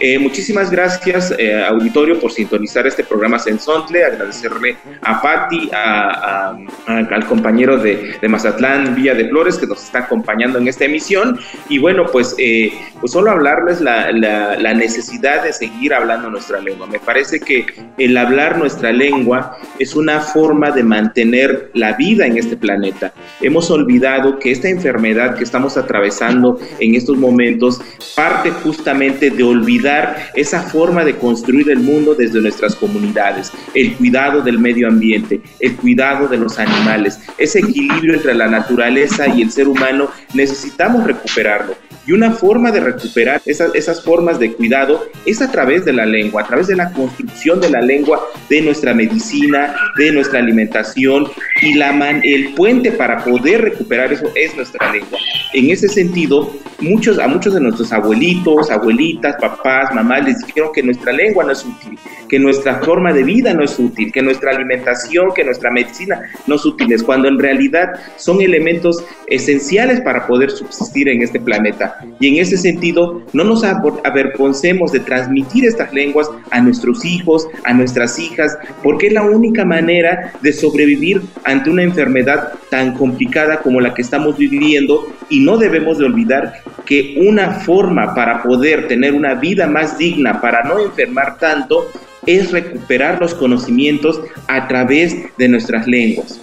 Eh, 0.00 0.16
muchísimas 0.18 0.70
gracias, 0.70 1.34
eh, 1.38 1.60
auditorio, 1.64 2.20
por 2.20 2.30
sintonizar 2.30 2.86
este 2.86 3.02
programa 3.02 3.38
Sensontle. 3.38 4.04
Agradecerle 4.04 4.76
a 5.02 5.20
Patti, 5.20 5.68
a, 5.72 6.56
al 6.86 7.26
compañero 7.26 7.76
de, 7.78 8.16
Mazatlán, 8.28 8.94
Villa 8.94 9.14
de 9.14 9.28
Flores, 9.28 9.58
que 9.58 9.66
nos 9.66 9.82
está 9.82 10.00
acompañando 10.00 10.58
en 10.58 10.68
esta 10.68 10.84
emisión. 10.84 11.40
Y 11.68 11.78
bueno, 11.78 12.06
pues, 12.06 12.36
eh, 12.38 12.72
pues 13.00 13.12
solo 13.12 13.32
hablarles 13.32 13.80
la, 13.80 14.12
la, 14.12 14.56
la, 14.56 14.74
necesidad 14.74 15.42
de 15.42 15.52
seguir 15.52 15.92
hablando 15.92 16.30
nuestra 16.30 16.60
lengua. 16.60 16.86
Me 16.86 17.00
parece 17.00 17.40
que 17.40 17.66
el 17.98 18.16
hablar 18.16 18.58
nuestra 18.58 18.92
lengua 18.92 19.56
es 19.80 19.96
una 19.96 20.20
forma 20.20 20.70
de 20.70 20.84
mantener 20.84 21.70
la 21.74 21.94
vida 21.94 22.24
en 22.24 22.38
este 22.38 22.56
planeta. 22.56 23.12
Hemos 23.40 23.68
olvidado 23.70 24.38
que 24.38 24.52
esta 24.52 24.68
enfermedad 24.68 25.36
que 25.36 25.42
estamos 25.42 25.76
atravesando 25.76 26.60
en 26.78 26.94
estos 26.94 27.16
momentos 27.16 27.80
parte 28.14 28.50
justamente 28.50 29.30
de 29.30 29.42
olvidar 29.42 29.87
esa 30.34 30.62
forma 30.62 31.04
de 31.04 31.16
construir 31.16 31.70
el 31.70 31.80
mundo 31.80 32.14
desde 32.14 32.40
nuestras 32.40 32.74
comunidades, 32.74 33.52
el 33.74 33.94
cuidado 33.94 34.42
del 34.42 34.58
medio 34.58 34.88
ambiente, 34.88 35.40
el 35.60 35.76
cuidado 35.76 36.28
de 36.28 36.36
los 36.36 36.58
animales, 36.58 37.20
ese 37.38 37.60
equilibrio 37.60 38.14
entre 38.14 38.34
la 38.34 38.48
naturaleza 38.48 39.26
y 39.28 39.42
el 39.42 39.50
ser 39.50 39.68
humano, 39.68 40.10
necesitamos 40.34 41.04
recuperarlo. 41.04 41.74
Y 42.08 42.12
una 42.12 42.30
forma 42.30 42.72
de 42.72 42.80
recuperar 42.80 43.42
esas, 43.44 44.02
formas 44.02 44.38
de 44.38 44.54
cuidado 44.54 45.10
es 45.26 45.42
a 45.42 45.52
través 45.52 45.84
de 45.84 45.92
la 45.92 46.06
lengua, 46.06 46.40
a 46.40 46.46
través 46.46 46.66
de 46.66 46.74
la 46.74 46.90
construcción 46.94 47.60
de 47.60 47.68
la 47.68 47.82
lengua, 47.82 48.26
de 48.48 48.62
nuestra 48.62 48.94
medicina, 48.94 49.74
de 49.98 50.10
nuestra 50.12 50.38
alimentación 50.38 51.26
y 51.60 51.74
la 51.74 51.88
el 52.22 52.54
puente 52.54 52.92
para 52.92 53.22
poder 53.22 53.60
recuperar 53.60 54.10
eso 54.10 54.30
es 54.34 54.56
nuestra 54.56 54.90
lengua. 54.90 55.18
En 55.52 55.70
ese 55.70 55.86
sentido, 55.86 56.50
muchos, 56.80 57.18
a 57.18 57.28
muchos 57.28 57.52
de 57.54 57.60
nuestros 57.60 57.92
abuelitos, 57.92 58.70
abuelitas, 58.70 59.36
papás, 59.36 59.92
mamás 59.94 60.24
les 60.24 60.38
dijeron 60.46 60.70
que 60.72 60.82
nuestra 60.82 61.12
lengua 61.12 61.44
no 61.44 61.52
es 61.52 61.64
útil, 61.64 61.98
que 62.28 62.38
nuestra 62.38 62.80
forma 62.80 63.12
de 63.12 63.24
vida 63.24 63.52
no 63.52 63.64
es 63.64 63.78
útil, 63.78 64.12
que 64.12 64.22
nuestra 64.22 64.52
alimentación, 64.52 65.32
que 65.34 65.44
nuestra 65.44 65.70
medicina 65.70 66.20
no 66.46 66.54
es 66.54 66.64
útil, 66.64 66.94
cuando 67.04 67.28
en 67.28 67.38
realidad 67.38 67.88
son 68.16 68.40
elementos 68.40 69.04
esenciales 69.26 70.00
para 70.00 70.26
poder 70.26 70.50
subsistir 70.50 71.08
en 71.08 71.22
este 71.22 71.40
planeta. 71.40 71.97
Y 72.20 72.28
en 72.28 72.36
ese 72.42 72.56
sentido, 72.56 73.22
no 73.32 73.44
nos 73.44 73.64
avergoncemos 73.64 74.92
de 74.92 75.00
transmitir 75.00 75.64
estas 75.64 75.92
lenguas 75.92 76.30
a 76.50 76.60
nuestros 76.60 77.04
hijos, 77.04 77.48
a 77.64 77.74
nuestras 77.74 78.18
hijas, 78.18 78.56
porque 78.82 79.08
es 79.08 79.12
la 79.12 79.22
única 79.22 79.64
manera 79.64 80.32
de 80.40 80.52
sobrevivir 80.52 81.22
ante 81.44 81.70
una 81.70 81.82
enfermedad 81.82 82.52
tan 82.70 82.94
complicada 82.94 83.60
como 83.60 83.80
la 83.80 83.94
que 83.94 84.02
estamos 84.02 84.36
viviendo 84.36 85.06
y 85.28 85.40
no 85.40 85.56
debemos 85.56 85.98
de 85.98 86.04
olvidar 86.04 86.62
que 86.84 87.16
una 87.26 87.50
forma 87.60 88.14
para 88.14 88.42
poder 88.42 88.88
tener 88.88 89.14
una 89.14 89.34
vida 89.34 89.66
más 89.66 89.98
digna, 89.98 90.40
para 90.40 90.62
no 90.64 90.78
enfermar 90.78 91.38
tanto, 91.38 91.90
es 92.26 92.50
recuperar 92.50 93.20
los 93.20 93.34
conocimientos 93.34 94.20
a 94.48 94.68
través 94.68 95.16
de 95.36 95.48
nuestras 95.48 95.86
lenguas. 95.86 96.40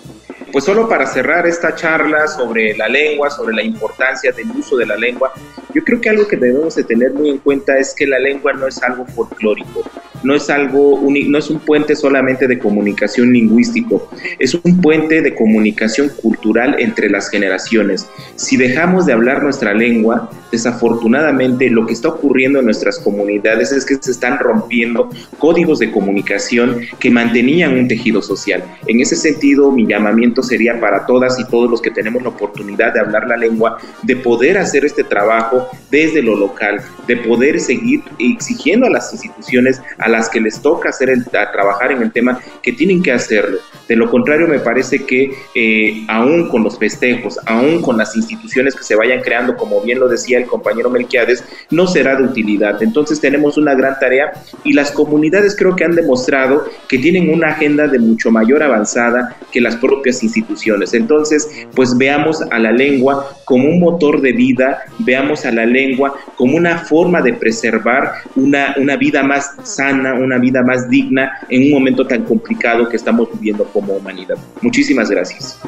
Pues 0.55 0.63
solo 0.63 0.87
para 0.87 1.05
cerrar 1.05 1.45
esta 1.45 1.75
charla 1.75 2.29
sobre 2.29 2.77
la 2.77 2.87
lengua, 2.87 3.29
sobre 3.29 3.53
la 3.53 3.61
importancia 3.61 4.31
del 4.31 4.49
uso 4.51 4.77
de 4.77 4.85
la 4.85 4.95
lengua, 4.95 5.33
yo 5.73 5.83
creo 5.83 5.99
que 5.99 6.09
algo 6.09 6.25
que 6.29 6.37
debemos 6.37 6.75
de 6.75 6.85
tener 6.85 7.11
muy 7.13 7.31
en 7.31 7.39
cuenta 7.39 7.77
es 7.77 7.93
que 7.93 8.07
la 8.07 8.17
lengua 8.19 8.53
no 8.53 8.65
es 8.65 8.81
algo 8.81 9.05
folclórico, 9.05 9.83
no 10.25 10.35
es 10.35 10.49
algo 10.49 11.01
no 11.05 11.37
es 11.37 11.49
un 11.49 11.59
puente 11.59 11.95
solamente 11.95 12.47
de 12.47 12.59
comunicación 12.59 13.31
lingüístico, 13.31 14.09
es 14.39 14.53
un 14.55 14.81
puente 14.81 15.21
de 15.21 15.35
comunicación 15.35 16.09
cultural 16.21 16.75
entre 16.79 17.09
las 17.09 17.29
generaciones. 17.29 18.07
Si 18.35 18.57
dejamos 18.57 19.05
de 19.05 19.13
hablar 19.13 19.43
nuestra 19.43 19.73
lengua, 19.73 20.29
desafortunadamente 20.51 21.69
lo 21.69 21.85
que 21.85 21.93
está 21.93 22.09
ocurriendo 22.09 22.59
en 22.59 22.65
nuestras 22.65 22.99
comunidades 22.99 23.71
es 23.71 23.85
que 23.85 23.95
se 23.95 24.11
están 24.11 24.39
rompiendo 24.39 25.09
códigos 25.37 25.79
de 25.79 25.91
comunicación 25.91 26.81
que 26.99 27.11
mantenían 27.11 27.77
un 27.77 27.87
tejido 27.87 28.21
social. 28.21 28.63
En 28.87 29.01
ese 29.01 29.15
sentido, 29.15 29.71
mi 29.71 29.85
llamamiento 29.85 30.41
sería 30.41 30.79
para 30.79 31.05
todas 31.05 31.39
y 31.39 31.45
todos 31.45 31.69
los 31.69 31.81
que 31.81 31.91
tenemos 31.91 32.23
la 32.23 32.29
oportunidad 32.29 32.93
de 32.93 32.99
hablar 32.99 33.27
la 33.27 33.37
lengua, 33.37 33.77
de 34.03 34.15
poder 34.15 34.57
hacer 34.57 34.85
este 34.85 35.03
trabajo 35.03 35.67
desde 35.91 36.21
lo 36.21 36.35
local, 36.35 36.81
de 37.07 37.17
poder 37.17 37.59
seguir 37.59 38.01
exigiendo 38.19 38.87
a 38.87 38.89
las 38.89 39.11
instituciones 39.11 39.81
a 39.97 40.09
las 40.15 40.29
que 40.29 40.39
les 40.39 40.61
toca 40.61 40.89
hacer 40.89 41.09
el, 41.09 41.25
trabajar 41.25 41.91
en 41.91 42.01
el 42.01 42.11
tema 42.11 42.39
que 42.61 42.71
tienen 42.71 43.01
que 43.03 43.11
hacerlo. 43.11 43.59
De 43.87 43.95
lo 43.95 44.09
contrario, 44.09 44.47
me 44.47 44.59
parece 44.59 45.05
que 45.05 45.31
eh, 45.53 46.05
aún 46.07 46.49
con 46.49 46.63
los 46.63 46.79
festejos, 46.79 47.39
aún 47.45 47.81
con 47.81 47.97
las 47.97 48.15
instituciones 48.15 48.75
que 48.75 48.83
se 48.83 48.95
vayan 48.95 49.21
creando, 49.21 49.55
como 49.55 49.81
bien 49.81 49.99
lo 49.99 50.07
decía 50.07 50.37
el 50.37 50.47
compañero 50.47 50.89
Melquiades, 50.89 51.43
no 51.69 51.85
será 51.85 52.15
de 52.15 52.23
utilidad. 52.23 52.81
Entonces 52.81 53.19
tenemos 53.19 53.57
una 53.57 53.75
gran 53.75 53.99
tarea 53.99 54.31
y 54.63 54.73
las 54.73 54.91
comunidades 54.91 55.55
creo 55.55 55.75
que 55.75 55.83
han 55.83 55.95
demostrado 55.95 56.65
que 56.89 56.97
tienen 56.97 57.29
una 57.29 57.49
agenda 57.49 57.87
de 57.87 57.99
mucho 57.99 58.31
mayor 58.31 58.63
avanzada 58.63 59.35
que 59.51 59.61
las 59.61 59.75
propias 59.75 60.23
instituciones. 60.23 60.93
Entonces, 60.93 61.47
pues 61.75 61.97
veamos 61.97 62.41
a 62.41 62.59
la 62.59 62.71
lengua 62.71 63.37
como 63.45 63.69
un 63.69 63.79
motor 63.79 64.21
de 64.21 64.33
vida, 64.33 64.83
veamos 64.99 65.45
a 65.45 65.51
la 65.51 65.65
lengua 65.65 66.15
como 66.35 66.57
una 66.57 66.79
forma 66.79 67.21
de 67.21 67.33
preservar 67.33 68.13
una, 68.35 68.75
una 68.77 68.95
vida 68.95 69.23
más 69.23 69.55
sana, 69.63 70.04
una 70.13 70.37
vida 70.37 70.63
más 70.63 70.89
digna 70.89 71.39
en 71.49 71.63
un 71.63 71.79
momento 71.79 72.05
tan 72.05 72.23
complicado 72.23 72.87
que 72.87 72.97
estamos 72.97 73.29
viviendo 73.33 73.65
como 73.65 73.93
humanidad. 73.93 74.37
Muchísimas 74.61 75.09
gracias. 75.09 75.59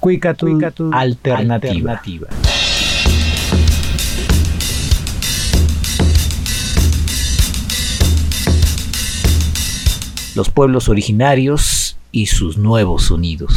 Cuicatu, 0.00 0.58
alternativa. 0.92 1.92
alternativa. 1.92 2.28
Los 10.34 10.48
pueblos 10.48 10.88
originarios 10.88 11.79
y 12.12 12.26
sus 12.26 12.58
nuevos 12.58 13.04
sonidos. 13.04 13.54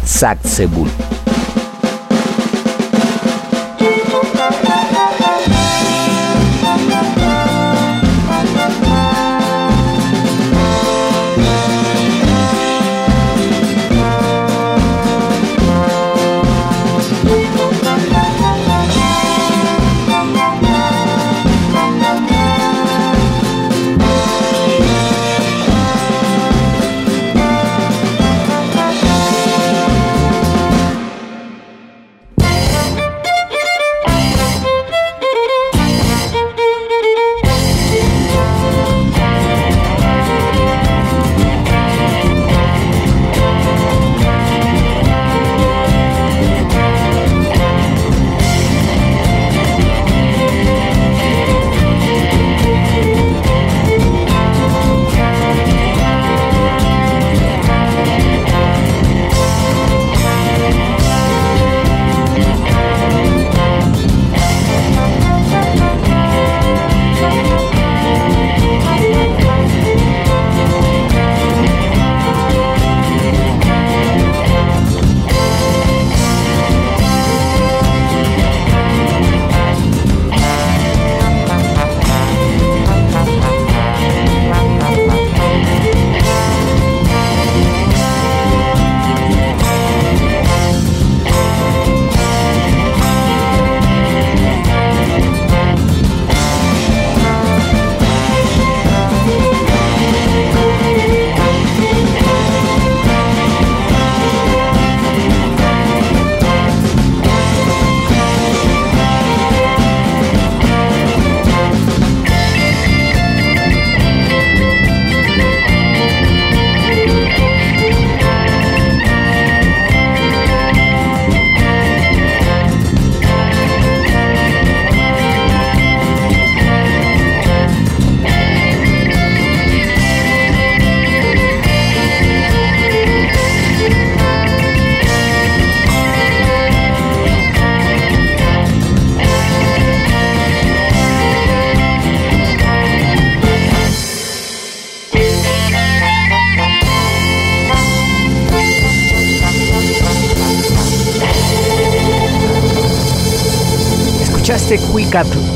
Sebul. 0.04 0.90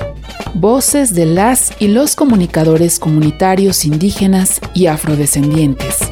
Voces 0.55 1.17
de 1.17 1.27
las 1.27 1.73
y 1.81 1.89
los 1.89 2.15
comunicadores 2.15 3.01
comunitarios 3.01 3.85
indígenas 3.85 4.61
y 4.73 4.87
afrodescendientes. 4.87 6.08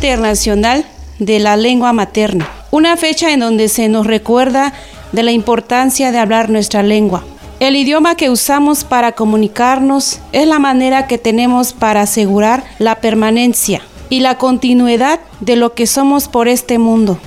Internacional 0.00 0.86
de 1.18 1.40
la 1.40 1.58
Lengua 1.58 1.92
Materna, 1.92 2.48
una 2.70 2.96
fecha 2.96 3.34
en 3.34 3.40
donde 3.40 3.68
se 3.68 3.90
nos 3.90 4.06
recuerda 4.06 4.72
de 5.12 5.22
la 5.22 5.30
importancia 5.30 6.10
de 6.10 6.18
hablar 6.18 6.48
nuestra 6.48 6.82
lengua. 6.82 7.22
El 7.58 7.76
idioma 7.76 8.14
que 8.14 8.30
usamos 8.30 8.84
para 8.84 9.12
comunicarnos 9.12 10.20
es 10.32 10.46
la 10.48 10.58
manera 10.58 11.06
que 11.06 11.18
tenemos 11.18 11.74
para 11.74 12.00
asegurar 12.00 12.64
la 12.78 12.94
permanencia 12.94 13.82
y 14.08 14.20
la 14.20 14.38
continuidad 14.38 15.20
de 15.40 15.56
lo 15.56 15.74
que 15.74 15.86
somos 15.86 16.28
por 16.28 16.48
este 16.48 16.78
mundo. 16.78 17.18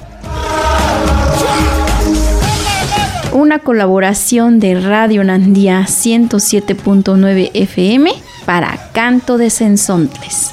Una 3.34 3.60
colaboración 3.60 4.60
de 4.60 4.82
Radio 4.82 5.24
Nandía 5.24 5.86
107.9 5.88 7.52
FM 7.54 8.12
para 8.48 8.90
Canto 8.94 9.38
de 9.38 9.52
Sensontles 9.52 10.53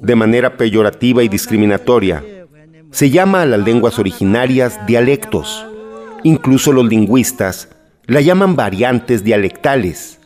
De 0.00 0.16
manera 0.16 0.56
peyorativa 0.56 1.22
y 1.22 1.28
discriminatoria, 1.28 2.24
se 2.90 3.10
llama 3.10 3.42
a 3.42 3.46
las 3.46 3.60
lenguas 3.60 3.98
originarias 3.98 4.78
dialectos. 4.86 5.66
Incluso 6.24 6.72
los 6.72 6.86
lingüistas 6.86 7.68
la 8.06 8.20
llaman 8.20 8.54
variantes 8.54 9.24
dialectales. 9.24 10.20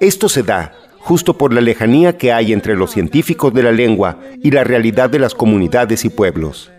Esto 0.00 0.28
se 0.28 0.42
da 0.42 0.72
justo 0.98 1.36
por 1.36 1.52
la 1.52 1.60
lejanía 1.60 2.16
que 2.16 2.32
hay 2.32 2.52
entre 2.52 2.76
los 2.76 2.90
científicos 2.92 3.52
de 3.52 3.62
la 3.62 3.72
lengua 3.72 4.18
y 4.42 4.50
la 4.50 4.64
realidad 4.64 5.10
de 5.10 5.18
las 5.18 5.34
comunidades 5.34 6.04
y 6.04 6.08
pueblos. 6.10 6.70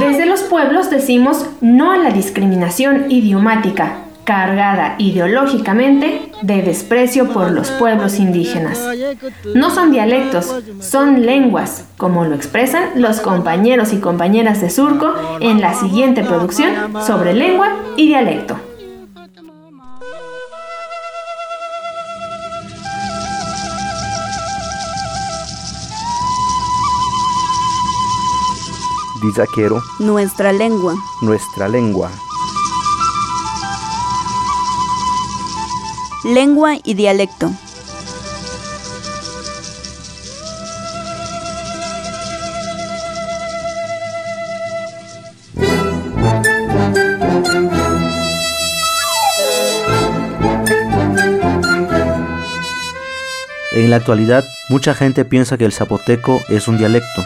Desde 0.00 0.26
los 0.26 0.40
pueblos 0.42 0.90
decimos 0.90 1.46
no 1.60 1.92
a 1.92 1.98
la 1.98 2.10
discriminación 2.10 3.12
idiomática, 3.12 3.98
cargada 4.24 4.96
ideológicamente 4.98 6.32
de 6.42 6.62
desprecio 6.62 7.28
por 7.28 7.52
los 7.52 7.70
pueblos 7.70 8.18
indígenas. 8.18 8.80
No 9.54 9.70
son 9.70 9.92
dialectos, 9.92 10.52
son 10.80 11.24
lenguas, 11.24 11.84
como 11.96 12.24
lo 12.24 12.34
expresan 12.34 12.90
los 12.96 13.20
compañeros 13.20 13.92
y 13.92 13.98
compañeras 13.98 14.60
de 14.60 14.70
Surco 14.70 15.14
en 15.40 15.60
la 15.60 15.74
siguiente 15.74 16.24
producción 16.24 16.74
sobre 17.06 17.34
lengua 17.34 17.76
y 17.96 18.08
dialecto. 18.08 18.56
Dizaquero. 29.24 29.82
Nuestra 30.00 30.52
lengua. 30.52 30.94
Nuestra 31.22 31.66
lengua. 31.66 32.10
Lengua 36.24 36.76
y 36.84 36.92
dialecto. 36.92 37.50
En 53.72 53.88
la 53.88 53.96
actualidad, 53.96 54.44
mucha 54.68 54.94
gente 54.94 55.24
piensa 55.24 55.56
que 55.56 55.64
el 55.64 55.72
zapoteco 55.72 56.42
es 56.50 56.68
un 56.68 56.76
dialecto. 56.76 57.24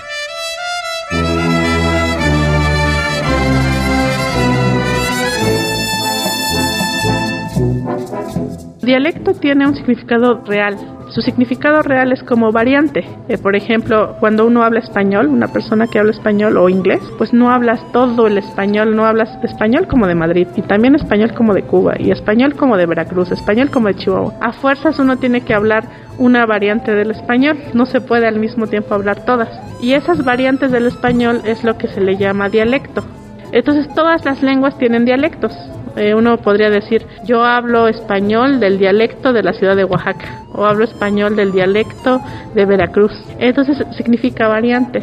Dialecto 8.89 9.35
tiene 9.35 9.69
un 9.69 9.75
significado 9.75 10.43
real. 10.47 10.79
Su 11.11 11.21
significado 11.21 11.83
real 11.83 12.11
es 12.11 12.23
como 12.23 12.53
variante. 12.53 13.05
Eh, 13.29 13.37
por 13.37 13.55
ejemplo, 13.55 14.17
cuando 14.19 14.47
uno 14.47 14.63
habla 14.63 14.81
español, 14.81 15.27
una 15.27 15.49
persona 15.49 15.87
que 15.87 15.99
habla 15.99 16.13
español 16.13 16.57
o 16.57 16.71
inglés, 16.71 17.03
pues 17.19 17.35
no 17.35 17.51
hablas 17.51 17.83
todo 17.93 18.27
el 18.27 18.39
español, 18.39 18.97
no 18.97 19.05
hablas 19.05 19.29
español 19.45 19.87
como 19.89 20.07
de 20.07 20.15
Madrid 20.15 20.47
y 20.57 20.63
también 20.63 20.95
español 20.95 21.35
como 21.35 21.53
de 21.53 21.65
Cuba 21.65 21.97
y 21.99 22.13
español 22.13 22.55
como 22.55 22.79
de 22.79 22.87
Veracruz, 22.87 23.31
español 23.31 23.69
como 23.69 23.89
de 23.89 23.97
Chihuahua. 23.97 24.33
A 24.41 24.53
fuerzas 24.53 24.99
uno 24.99 25.19
tiene 25.19 25.43
que 25.43 25.53
hablar 25.53 25.85
una 26.17 26.47
variante 26.47 26.95
del 26.95 27.11
español, 27.11 27.59
no 27.75 27.85
se 27.85 28.01
puede 28.01 28.27
al 28.27 28.41
mismo 28.41 28.69
tiempo 28.69 28.95
hablar 28.95 29.23
todas. 29.27 29.51
Y 29.83 29.93
esas 29.93 30.25
variantes 30.25 30.73
del 30.73 30.87
español 30.87 31.43
es 31.45 31.63
lo 31.63 31.77
que 31.77 31.89
se 31.89 32.01
le 32.01 32.17
llama 32.17 32.49
dialecto. 32.49 33.05
Entonces 33.53 33.87
todas 33.95 34.25
las 34.25 34.43
lenguas 34.43 34.79
tienen 34.79 35.05
dialectos. 35.05 35.53
Eh, 35.99 36.15
uno 36.15 36.37
podría 36.39 36.71
decir, 36.71 37.05
yo 37.25 37.45
hablo 37.45 37.89
español 37.89 38.61
del 38.61 38.79
dialecto 38.79 39.33
de 39.33 39.43
la 39.43 39.53
ciudad 39.53 39.77
de 39.77 39.85
Oaxaca 39.85 40.43
o 40.53 40.65
hablo 40.65 40.85
español 40.85 41.37
del 41.37 41.53
dialecto 41.53 42.21
de 42.55 42.65
Veracruz. 42.65 43.13
Entonces 43.39 43.85
significa 43.97 44.49
variante. 44.49 45.03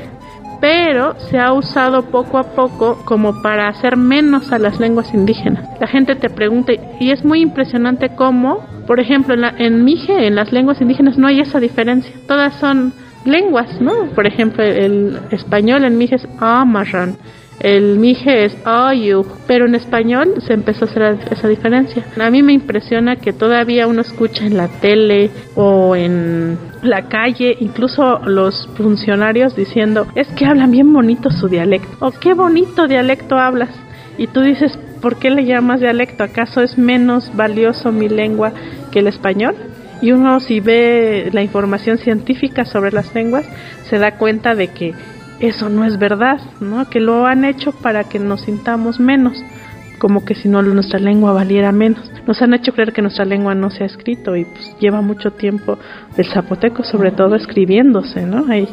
Pero 0.62 1.20
se 1.20 1.38
ha 1.38 1.52
usado 1.52 2.04
poco 2.04 2.38
a 2.38 2.44
poco 2.44 3.02
como 3.06 3.42
para 3.42 3.68
hacer 3.68 3.98
menos 3.98 4.52
a 4.52 4.58
las 4.58 4.80
lenguas 4.80 5.14
indígenas. 5.14 5.68
La 5.80 5.88
gente 5.88 6.16
te 6.16 6.30
pregunta, 6.30 6.72
y 7.00 7.12
es 7.12 7.26
muy 7.26 7.42
impresionante 7.42 8.10
cómo, 8.16 8.66
por 8.88 9.00
ejemplo, 9.00 9.34
en, 9.34 9.42
la, 9.42 9.54
en 9.58 9.84
Mije, 9.84 10.26
en 10.26 10.36
las 10.36 10.54
lenguas 10.54 10.80
indígenas 10.82 11.18
no 11.18 11.28
hay 11.28 11.42
esa 11.42 11.60
diferencia. 11.60 12.12
Todas 12.28 12.56
son 12.56 12.94
lenguas, 13.26 13.82
¿no? 13.82 14.06
Por 14.16 14.26
ejemplo, 14.28 14.64
el 14.64 15.20
español 15.32 15.84
en 15.84 15.98
Mije 15.98 16.16
es 16.16 16.28
Amarran 16.40 17.18
el 17.60 17.98
mije 17.98 18.46
es 18.46 18.56
ayu, 18.66 19.26
pero 19.48 19.66
en 19.66 19.76
español 19.76 20.34
se 20.46 20.54
empezó 20.54 20.86
a 20.86 20.88
hacer 20.88 21.18
esa 21.32 21.48
diferencia. 21.48 22.06
A 22.20 22.30
mí 22.30 22.44
me 22.44 22.54
impresiona 22.54 23.16
que 23.16 23.34
todavía 23.34 23.88
uno 23.88 24.02
escucha 24.02 24.46
en 24.46 24.58
la 24.58 24.68
tele 24.68 25.30
o 25.56 25.96
en 25.96 26.58
la 26.84 27.08
calle, 27.08 27.56
incluso 27.60 28.20
los 28.20 28.68
funcionarios 28.76 29.56
diciendo, 29.56 30.08
es 30.16 30.28
que 30.30 30.46
hablan 30.46 30.72
bien 30.72 30.92
bonito 30.92 31.32
su 31.32 31.48
dialecto, 31.48 31.96
o 32.00 32.12
qué 32.12 32.34
bonito 32.34 32.88
dialecto 32.88 33.38
hablas. 33.38 33.70
Y 34.18 34.28
tú 34.28 34.42
dices, 34.42 34.78
¿por 35.02 35.18
qué 35.18 35.30
le 35.30 35.46
llamas 35.46 35.80
dialecto? 35.80 36.24
¿Acaso 36.24 36.62
es 36.62 36.78
menos 36.78 37.36
valioso 37.36 37.92
mi 37.92 38.10
lengua 38.10 38.54
que 38.92 39.00
el 39.00 39.08
español? 39.08 39.56
Y 40.02 40.12
uno 40.12 40.40
si 40.40 40.60
ve 40.60 41.30
la 41.32 41.42
información 41.42 41.98
científica 41.98 42.66
sobre 42.66 42.92
las 42.92 43.14
lenguas, 43.16 43.46
se 43.90 43.98
da 43.98 44.18
cuenta 44.18 44.56
de 44.56 44.68
que 44.68 44.94
eso 45.40 45.70
no 45.70 45.86
es 45.86 46.00
verdad, 46.00 46.40
¿no? 46.60 46.90
Que 46.90 47.00
lo 47.00 47.26
han 47.26 47.46
hecho 47.46 47.72
para 47.72 48.04
que 48.06 48.20
nos 48.20 48.42
sintamos 48.42 49.00
menos, 49.00 49.44
como 50.00 50.26
que 50.26 50.36
si 50.36 50.50
no 50.50 50.62
nuestra 50.62 51.00
lengua 51.00 51.34
valiera 51.34 51.72
menos. 51.72 52.12
nos 52.28 52.42
han 52.42 52.54
hecho 52.54 52.74
creer 52.74 52.94
que 52.94 53.02
nuestra 53.02 53.26
lengua 53.26 53.56
no 53.56 53.70
se 53.70 53.84
ha 53.84 53.86
escrito 53.86 54.36
y 54.36 54.46
pues 54.46 54.76
lleva 54.80 55.02
mucho 55.02 55.32
tiempo 55.32 55.78
el 56.18 56.26
zapoteco 56.32 56.84
sobre 56.84 57.12
todo 57.12 57.36
escribiéndose, 57.36 58.26
¿no? 58.26 58.46
Hay 58.50 58.68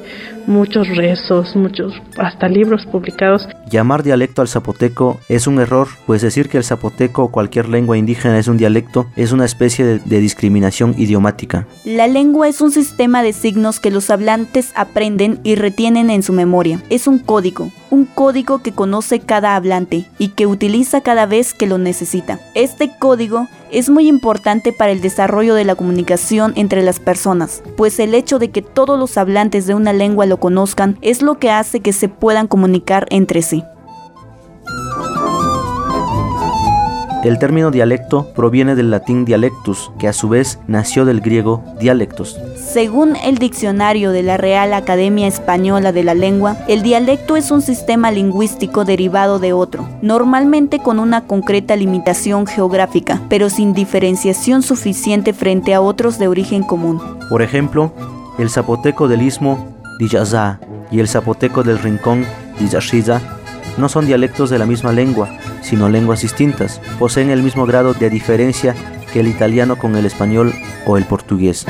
muchos 0.47 0.89
rezos, 0.97 1.57
muchos 1.57 1.93
hasta 2.19 2.49
libros 2.49 2.87
publicados. 2.87 3.49
Llamar 3.71 4.03
dialecto 4.03 4.43
al 4.43 4.49
zapoteco 4.49 5.21
es 5.29 5.47
un 5.47 5.61
error, 5.61 5.89
pues 6.07 6.23
decir 6.23 6.49
que 6.49 6.59
el 6.59 6.65
zapoteco 6.65 7.25
o 7.25 7.31
cualquier 7.31 7.69
lengua 7.69 7.97
indígena 7.97 8.39
es 8.39 8.49
un 8.49 8.57
dialecto 8.57 9.07
es 9.17 9.33
una 9.33 9.45
especie 9.45 9.85
de, 9.85 9.99
de 9.99 10.21
discriminación 10.21 10.95
idiomática. 10.99 11.67
La 11.85 12.07
lengua 12.07 12.49
es 12.49 12.61
un 12.61 12.71
sistema 12.71 13.23
de 13.23 13.33
signos 13.33 13.81
que 13.81 13.91
los 13.91 14.11
hablantes 14.11 14.73
aprenden 14.75 15.41
y 15.43 15.55
retienen 15.55 16.11
en 16.11 16.23
su 16.23 16.33
memoria. 16.33 16.83
Es 16.91 17.07
un 17.07 17.19
código, 17.19 17.71
un 17.91 18.05
código 18.05 18.63
que 18.63 18.73
conoce 18.73 19.21
cada 19.21 19.57
hablante 19.57 20.07
y 20.19 20.29
que 20.29 20.47
utiliza 20.47 21.01
cada 21.01 21.27
vez 21.27 21.55
que 21.55 21.67
lo 21.67 21.79
necesita. 21.79 22.41
Este 22.55 22.91
código 22.99 23.49
es 23.73 23.91
muy 23.91 24.07
importante 24.07 24.73
para 24.73 24.93
el 24.93 25.01
desarrollo 25.01 25.55
de 25.55 25.65
la 25.65 25.75
comunicación 25.75 26.53
entre 26.57 26.83
las 26.83 27.01
personas, 27.01 27.63
pues 27.77 27.99
el 27.99 28.15
hecho 28.15 28.39
de 28.39 28.51
que 28.51 28.63
todos 28.63 28.99
los 28.99 29.17
hablantes 29.19 29.67
de 29.67 29.75
una 29.75 29.93
lengua 29.93 30.27
lo 30.27 30.39
conozcan 30.39 30.99
es 31.01 31.23
lo 31.23 31.39
que 31.39 31.51
hace 31.51 31.81
que 31.81 31.93
se 31.93 32.09
puedan 32.09 32.47
comunicar 32.47 33.07
entre 33.11 33.43
sí. 33.43 33.65
El 37.25 37.39
término 37.39 37.71
dialecto 37.71 38.33
proviene 38.35 38.75
del 38.75 38.91
latín 38.91 39.25
dialectus, 39.25 39.93
que 40.01 40.09
a 40.09 40.13
su 40.13 40.29
vez 40.29 40.59
nació 40.67 41.05
del 41.05 41.21
griego 41.21 41.63
dialectos. 41.79 42.37
Según 42.57 43.15
el 43.15 43.39
diccionario 43.39 44.11
de 44.11 44.25
la 44.25 44.39
Real 44.39 44.75
Academia 44.75 45.29
Española 45.29 45.93
de 45.93 46.03
la 46.03 46.15
Lengua, 46.15 46.57
el 46.67 46.83
dialecto 46.83 47.37
es 47.37 47.53
un 47.53 47.63
sistema 47.63 48.11
lingüístico 48.11 48.85
derivado 48.85 49.39
de 49.39 49.53
otro, 49.53 49.89
normalmente 50.03 50.81
con 50.81 50.99
una 50.99 51.29
concreta 51.29 51.77
limitación 51.77 52.45
geográfica, 52.49 53.21
pero 53.29 53.51
sin 53.51 53.73
diferenciación 53.73 54.63
suficiente 54.63 55.33
frente 55.33 55.75
a 55.75 55.81
otros 55.81 56.19
de 56.19 56.27
origen 56.27 56.65
común. 56.65 57.01
Por 57.29 57.41
ejemplo, 57.41 57.93
el 58.41 58.51
zapoteco 58.51 59.07
del 59.07 59.23
istmo, 59.23 59.65
Diyaza, 60.01 60.59
y 60.91 60.99
el 60.99 61.07
zapoteco 61.07 61.63
del 61.63 61.79
rincón, 61.79 62.27
Diyashiza, 62.59 63.21
no 63.79 63.89
son 63.89 64.07
dialectos 64.07 64.51
de 64.51 64.59
la 64.59 64.67
misma 64.67 64.93
lengua, 64.93 65.29
sino 65.63 65.89
lenguas 65.89 66.23
distintas. 66.23 66.81
Poseen 66.99 67.31
el 67.31 67.43
mismo 67.43 67.67
grado 67.67 67.95
de 67.95 68.11
diferencia 68.11 68.75
que 69.13 69.21
el 69.21 69.29
italiano 69.29 69.77
con 69.77 69.97
el 69.97 70.07
español 70.07 70.53
o 70.87 70.97
el 70.97 71.05
portugués. 71.05 71.67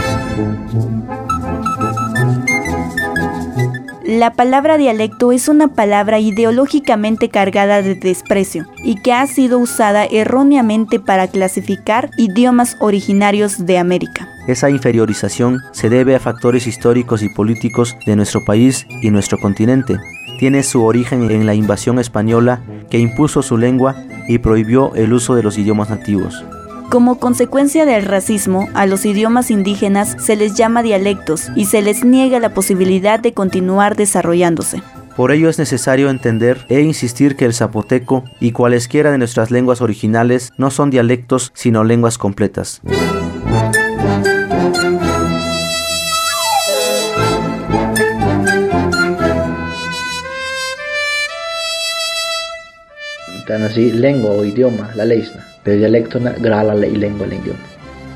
La 4.05 4.35
palabra 4.35 4.77
dialecto 4.77 5.33
es 5.33 5.49
una 5.49 5.69
palabra 5.69 6.19
ideológicamente 6.19 7.31
cargada 7.31 7.81
de 7.81 7.95
desprecio 7.95 8.67
y 8.85 9.01
que 9.01 9.13
ha 9.13 9.27
sido 9.27 9.59
usada 9.59 10.05
erróneamente 10.05 11.01
para 11.01 11.29
clasificar 11.29 12.11
idiomas 12.19 12.77
originarios 12.81 13.65
de 13.65 13.79
América. 13.79 14.29
Esa 14.47 14.71
inferiorización 14.71 15.61
se 15.71 15.89
debe 15.89 16.15
a 16.15 16.21
factores 16.21 16.67
históricos 16.67 17.23
y 17.23 17.31
políticos 17.31 17.97
de 18.05 18.17
nuestro 18.17 18.45
país 18.45 18.87
y 19.01 19.11
nuestro 19.11 19.39
continente. 19.39 19.99
Tiene 20.43 20.65
su 20.65 20.85
origen 20.85 21.31
en 21.31 21.47
la 21.47 21.55
invasión 21.55 22.01
española 22.01 22.65
que 22.91 22.99
impuso 22.99 23.43
su 23.43 23.57
lengua 23.57 23.95
y 24.27 24.39
prohibió 24.39 24.93
el 24.97 25.13
uso 25.13 25.37
de 25.37 25.45
los 25.45 25.57
idiomas 25.57 25.89
nativos. 25.89 26.45
Como 26.91 27.21
consecuencia 27.21 27.87
del 27.87 28.05
racismo, 28.05 28.69
a 28.75 28.87
los 28.87 29.07
idiomas 29.07 29.53
indígenas 29.53 30.17
se 30.19 30.35
les 30.35 30.55
llama 30.55 30.83
dialectos 30.83 31.47
y 31.55 31.67
se 31.67 31.81
les 31.81 32.05
niega 32.05 32.41
la 32.41 32.55
posibilidad 32.55 33.21
de 33.21 33.35
continuar 33.35 33.95
desarrollándose. 33.95 34.83
Por 35.15 35.31
ello 35.31 35.49
es 35.49 35.61
necesario 35.61 36.11
entender 36.11 36.67
e 36.69 36.81
insistir 36.81 37.37
que 37.37 37.45
el 37.45 37.55
zapoteco 37.55 38.25
y 38.41 38.51
cualesquiera 38.51 39.13
de 39.13 39.19
nuestras 39.19 39.53
lenguas 39.53 39.81
originales 39.81 40.51
no 40.57 40.73
son 40.73 40.91
dialectos 40.91 41.53
sino 41.55 41.85
lenguas 41.85 42.19
completas. 42.19 42.83
Tan 53.53 53.65
así, 53.65 53.93
lengua 53.93 54.31
o 54.31 54.47
idioma, 54.47 54.89
la 54.97 55.05
leisna, 55.05 55.45
pero 55.63 55.77
dialecto 55.77 56.19
na 56.19 56.31
grala 56.33 56.75
la 56.75 56.87
lengua 56.87 57.27
la 57.27 57.35
idioma. 57.35 57.61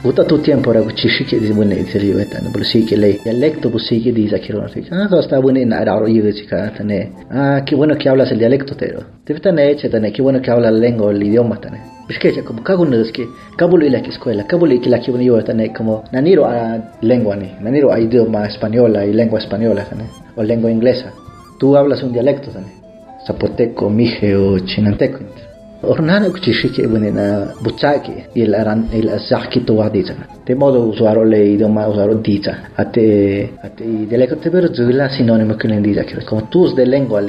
Uta 0.02 0.24
tu 0.24 0.38
tiempo 0.38 0.72
ra 0.72 0.80
kuchi 0.80 1.10
shike 1.10 1.38
di 1.38 1.52
bune 1.52 1.74
itali 1.74 2.14
weta 2.14 2.40
na 2.40 2.48
bulsi 2.48 2.86
ke 2.86 2.96
le 2.96 3.20
dialecto 3.22 3.68
busi 3.68 4.00
ke 4.00 4.12
di 4.14 4.28
zakiro 4.28 4.62
na 4.62 4.68
ah 4.92 5.08
to 5.10 5.20
sta 5.20 5.38
bune 5.38 5.62
na 5.66 5.84
ra 5.84 5.98
ro 5.98 6.06
chika 6.06 6.72
tane 6.74 7.12
ah 7.30 7.60
qué 7.66 7.76
bueno 7.76 7.98
que 7.98 8.08
hablas 8.08 8.32
el 8.32 8.38
dialecto 8.38 8.74
tero 8.76 9.00
te 9.26 9.34
vita 9.34 9.52
ne 9.52 9.72
eche 9.72 9.90
qué 9.90 10.22
bueno 10.22 10.40
que 10.40 10.50
hablas 10.50 10.72
la 10.72 10.78
lengua 10.78 11.10
el 11.10 11.22
idioma 11.22 11.60
tane 11.60 11.80
Biskecha 12.08 12.42
como 12.42 12.62
kagun 12.62 12.94
es 12.94 13.12
que 13.12 13.26
kabulo 13.58 13.84
ila 13.84 14.00
que 14.00 14.08
escuela 14.08 14.46
kabulo 14.46 14.72
y 14.72 14.80
que 14.80 14.88
la 14.88 15.00
que 15.00 15.12
yo 15.22 15.44
tane 15.44 15.70
como 15.70 16.02
naniro 16.12 16.46
a 16.46 16.78
lengua 17.02 17.36
ni 17.36 17.52
naniro 17.60 17.92
a 17.92 18.00
idioma 18.00 18.46
española 18.46 19.04
y 19.04 19.12
lengua 19.12 19.38
española 19.38 19.84
tane 19.84 20.04
o 20.34 20.42
lengua 20.42 20.70
inglesa. 20.70 21.12
Tú 21.58 21.76
hablas 21.76 22.02
un 22.02 22.12
dialecto 22.12 22.50
tane 22.50 22.75
zapoteco, 23.26 23.90
mije 23.90 24.36
o 24.36 24.58
chinanteco. 24.60 25.18
Ornana 25.82 26.30
kuchishike 26.30 26.86
bunena 26.86 27.52
buchake 27.62 28.28
y 28.34 28.42
el 28.42 28.54
aran 28.54 28.88
el 28.92 29.08
azaki 29.08 29.60
to 29.60 29.74
wadiza. 29.74 30.14
De 30.44 30.54
modo 30.54 30.84
usuario 30.84 31.24
le 31.24 31.44
idioma 31.44 31.86
usuario 31.86 32.16
diza. 32.16 32.70
Ate 32.76 33.52
ate 33.62 33.84
dialecto 33.84 34.36
te 34.36 34.50
pero 34.50 34.68
zula 34.74 35.10
sinónimo 35.10 35.56
que 35.56 35.68
le 35.68 35.80
diza 35.80 36.02
como 36.24 36.44
tus 36.44 36.74
de 36.74 36.86
lengua 36.86 37.22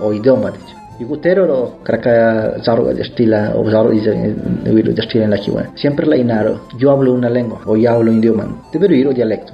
o 0.00 0.12
idioma 0.12 0.50
dicha. 0.50 0.76
Y 0.98 1.04
gutero 1.04 1.46
lo 1.46 1.82
kraka 1.82 2.56
zaro 2.64 2.84
de 2.84 3.02
estila 3.02 3.52
o 3.54 3.70
zaro 3.70 3.90
de 3.90 4.94
estila 4.96 5.24
en 5.24 5.30
la 5.30 5.38
kiwa. 5.38 5.64
Siempre 5.74 6.06
la 6.06 6.16
inaro. 6.16 6.62
Yo 6.78 6.90
hablo 6.90 7.12
una 7.12 7.28
lengua 7.28 7.60
o 7.66 7.76
yo 7.76 7.90
hablo 7.90 8.10
un 8.10 8.18
idioma. 8.18 8.62
Pero 8.72 8.94
ir 8.94 9.12
dialecto. 9.14 9.52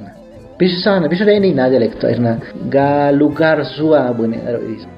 Bisa 0.59 0.81
sana, 0.81 1.07
bisa 1.07 1.25
ini 1.29 1.53
na 1.53 1.69
dialekto 1.69 2.09
erna 2.09 2.41
ga 2.71 3.11
lugar 3.13 3.63
sua 3.77 4.11
bune 4.17 4.41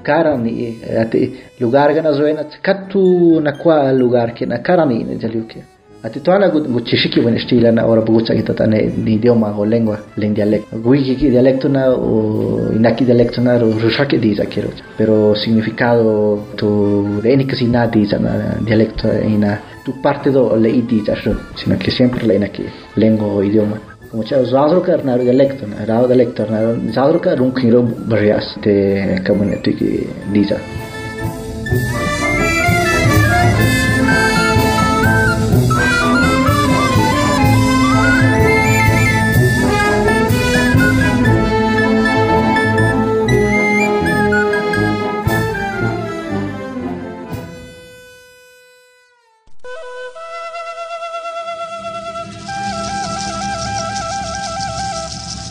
karani 0.01 0.79
ati 1.01 1.35
lugar 1.59 1.93
gana 1.93 2.13
zoena 2.13 2.45
katu 2.63 3.41
na 3.41 3.51
kwa 3.51 3.91
lugar 3.91 4.31
ke 4.33 4.45
na 4.45 4.59
karani 4.59 5.03
ne 5.03 5.17
jaliuke 5.19 5.59
ati 6.01 6.21
toana 6.21 6.47
gu 6.47 6.61
guchishiki 6.61 7.19
bune 7.19 7.39
stila 7.39 7.73
na 7.73 7.85
ora 7.85 7.99
bucha 8.01 8.33
kita 8.35 8.53
tane 8.53 8.87
ni 9.03 9.15
idioma 9.15 9.53
o 9.57 9.65
lengua 9.65 9.99
len 10.15 10.33
dialecto. 10.33 10.79
Gui 10.79 11.03
ki 11.03 11.29
dialecto 11.29 11.67
na 11.67 11.91
o 11.91 12.71
inaki 12.73 13.03
dialecto 13.03 13.41
na 13.41 13.57
rushake 13.59 14.17
diza 14.17 14.45
quiero 14.45 14.69
pero 14.97 15.35
significado 15.35 16.39
tu 16.55 17.19
de 17.21 17.35
ni 17.35 17.45
kasi 17.45 17.67
na 17.67 17.85
diza 17.85 18.17
na 18.17 18.55
dialecto 18.63 19.11
ina 19.11 19.59
tu 19.83 19.91
parte 20.01 20.31
do 20.31 20.55
le 20.55 20.69
idiza 20.69 21.15
sino 21.55 21.75
que 21.75 21.91
siempre 21.91 22.25
le 22.25 22.35
inaki 22.35 22.63
lengua 22.95 23.27
o 23.27 23.43
idioma 23.43 23.88
como 24.11 24.23
cha 24.23 24.43
zazro 24.43 24.81
ka 24.81 24.97
na 25.03 25.17
dialecto 25.17 25.67
na 25.67 25.85
rao 25.85 26.07
dialecto 26.07 26.45
na 26.49 26.59
zazro 26.91 27.19
ka 27.19 27.35
rung 27.35 27.53
khiro 27.53 27.81
barias 28.09 28.47
te 28.63 29.21
kabuneti 29.25 29.71
ki 29.77 29.89
diza 30.33 30.57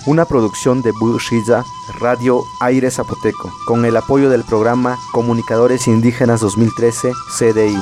una 0.09 0.25
producción 0.25 0.81
de 0.81 0.93
Bushiza 0.93 1.65
Radio 2.01 2.43
Aire 2.63 2.91
Zapoteco, 2.91 3.53
con 3.67 3.85
el 3.85 3.95
apoyo 3.95 4.31
del 4.31 4.43
programa 4.43 4.97
Comunicadores 5.13 5.87
Indígenas 5.87 6.41
2013 6.41 7.13
CDI. 7.37 7.77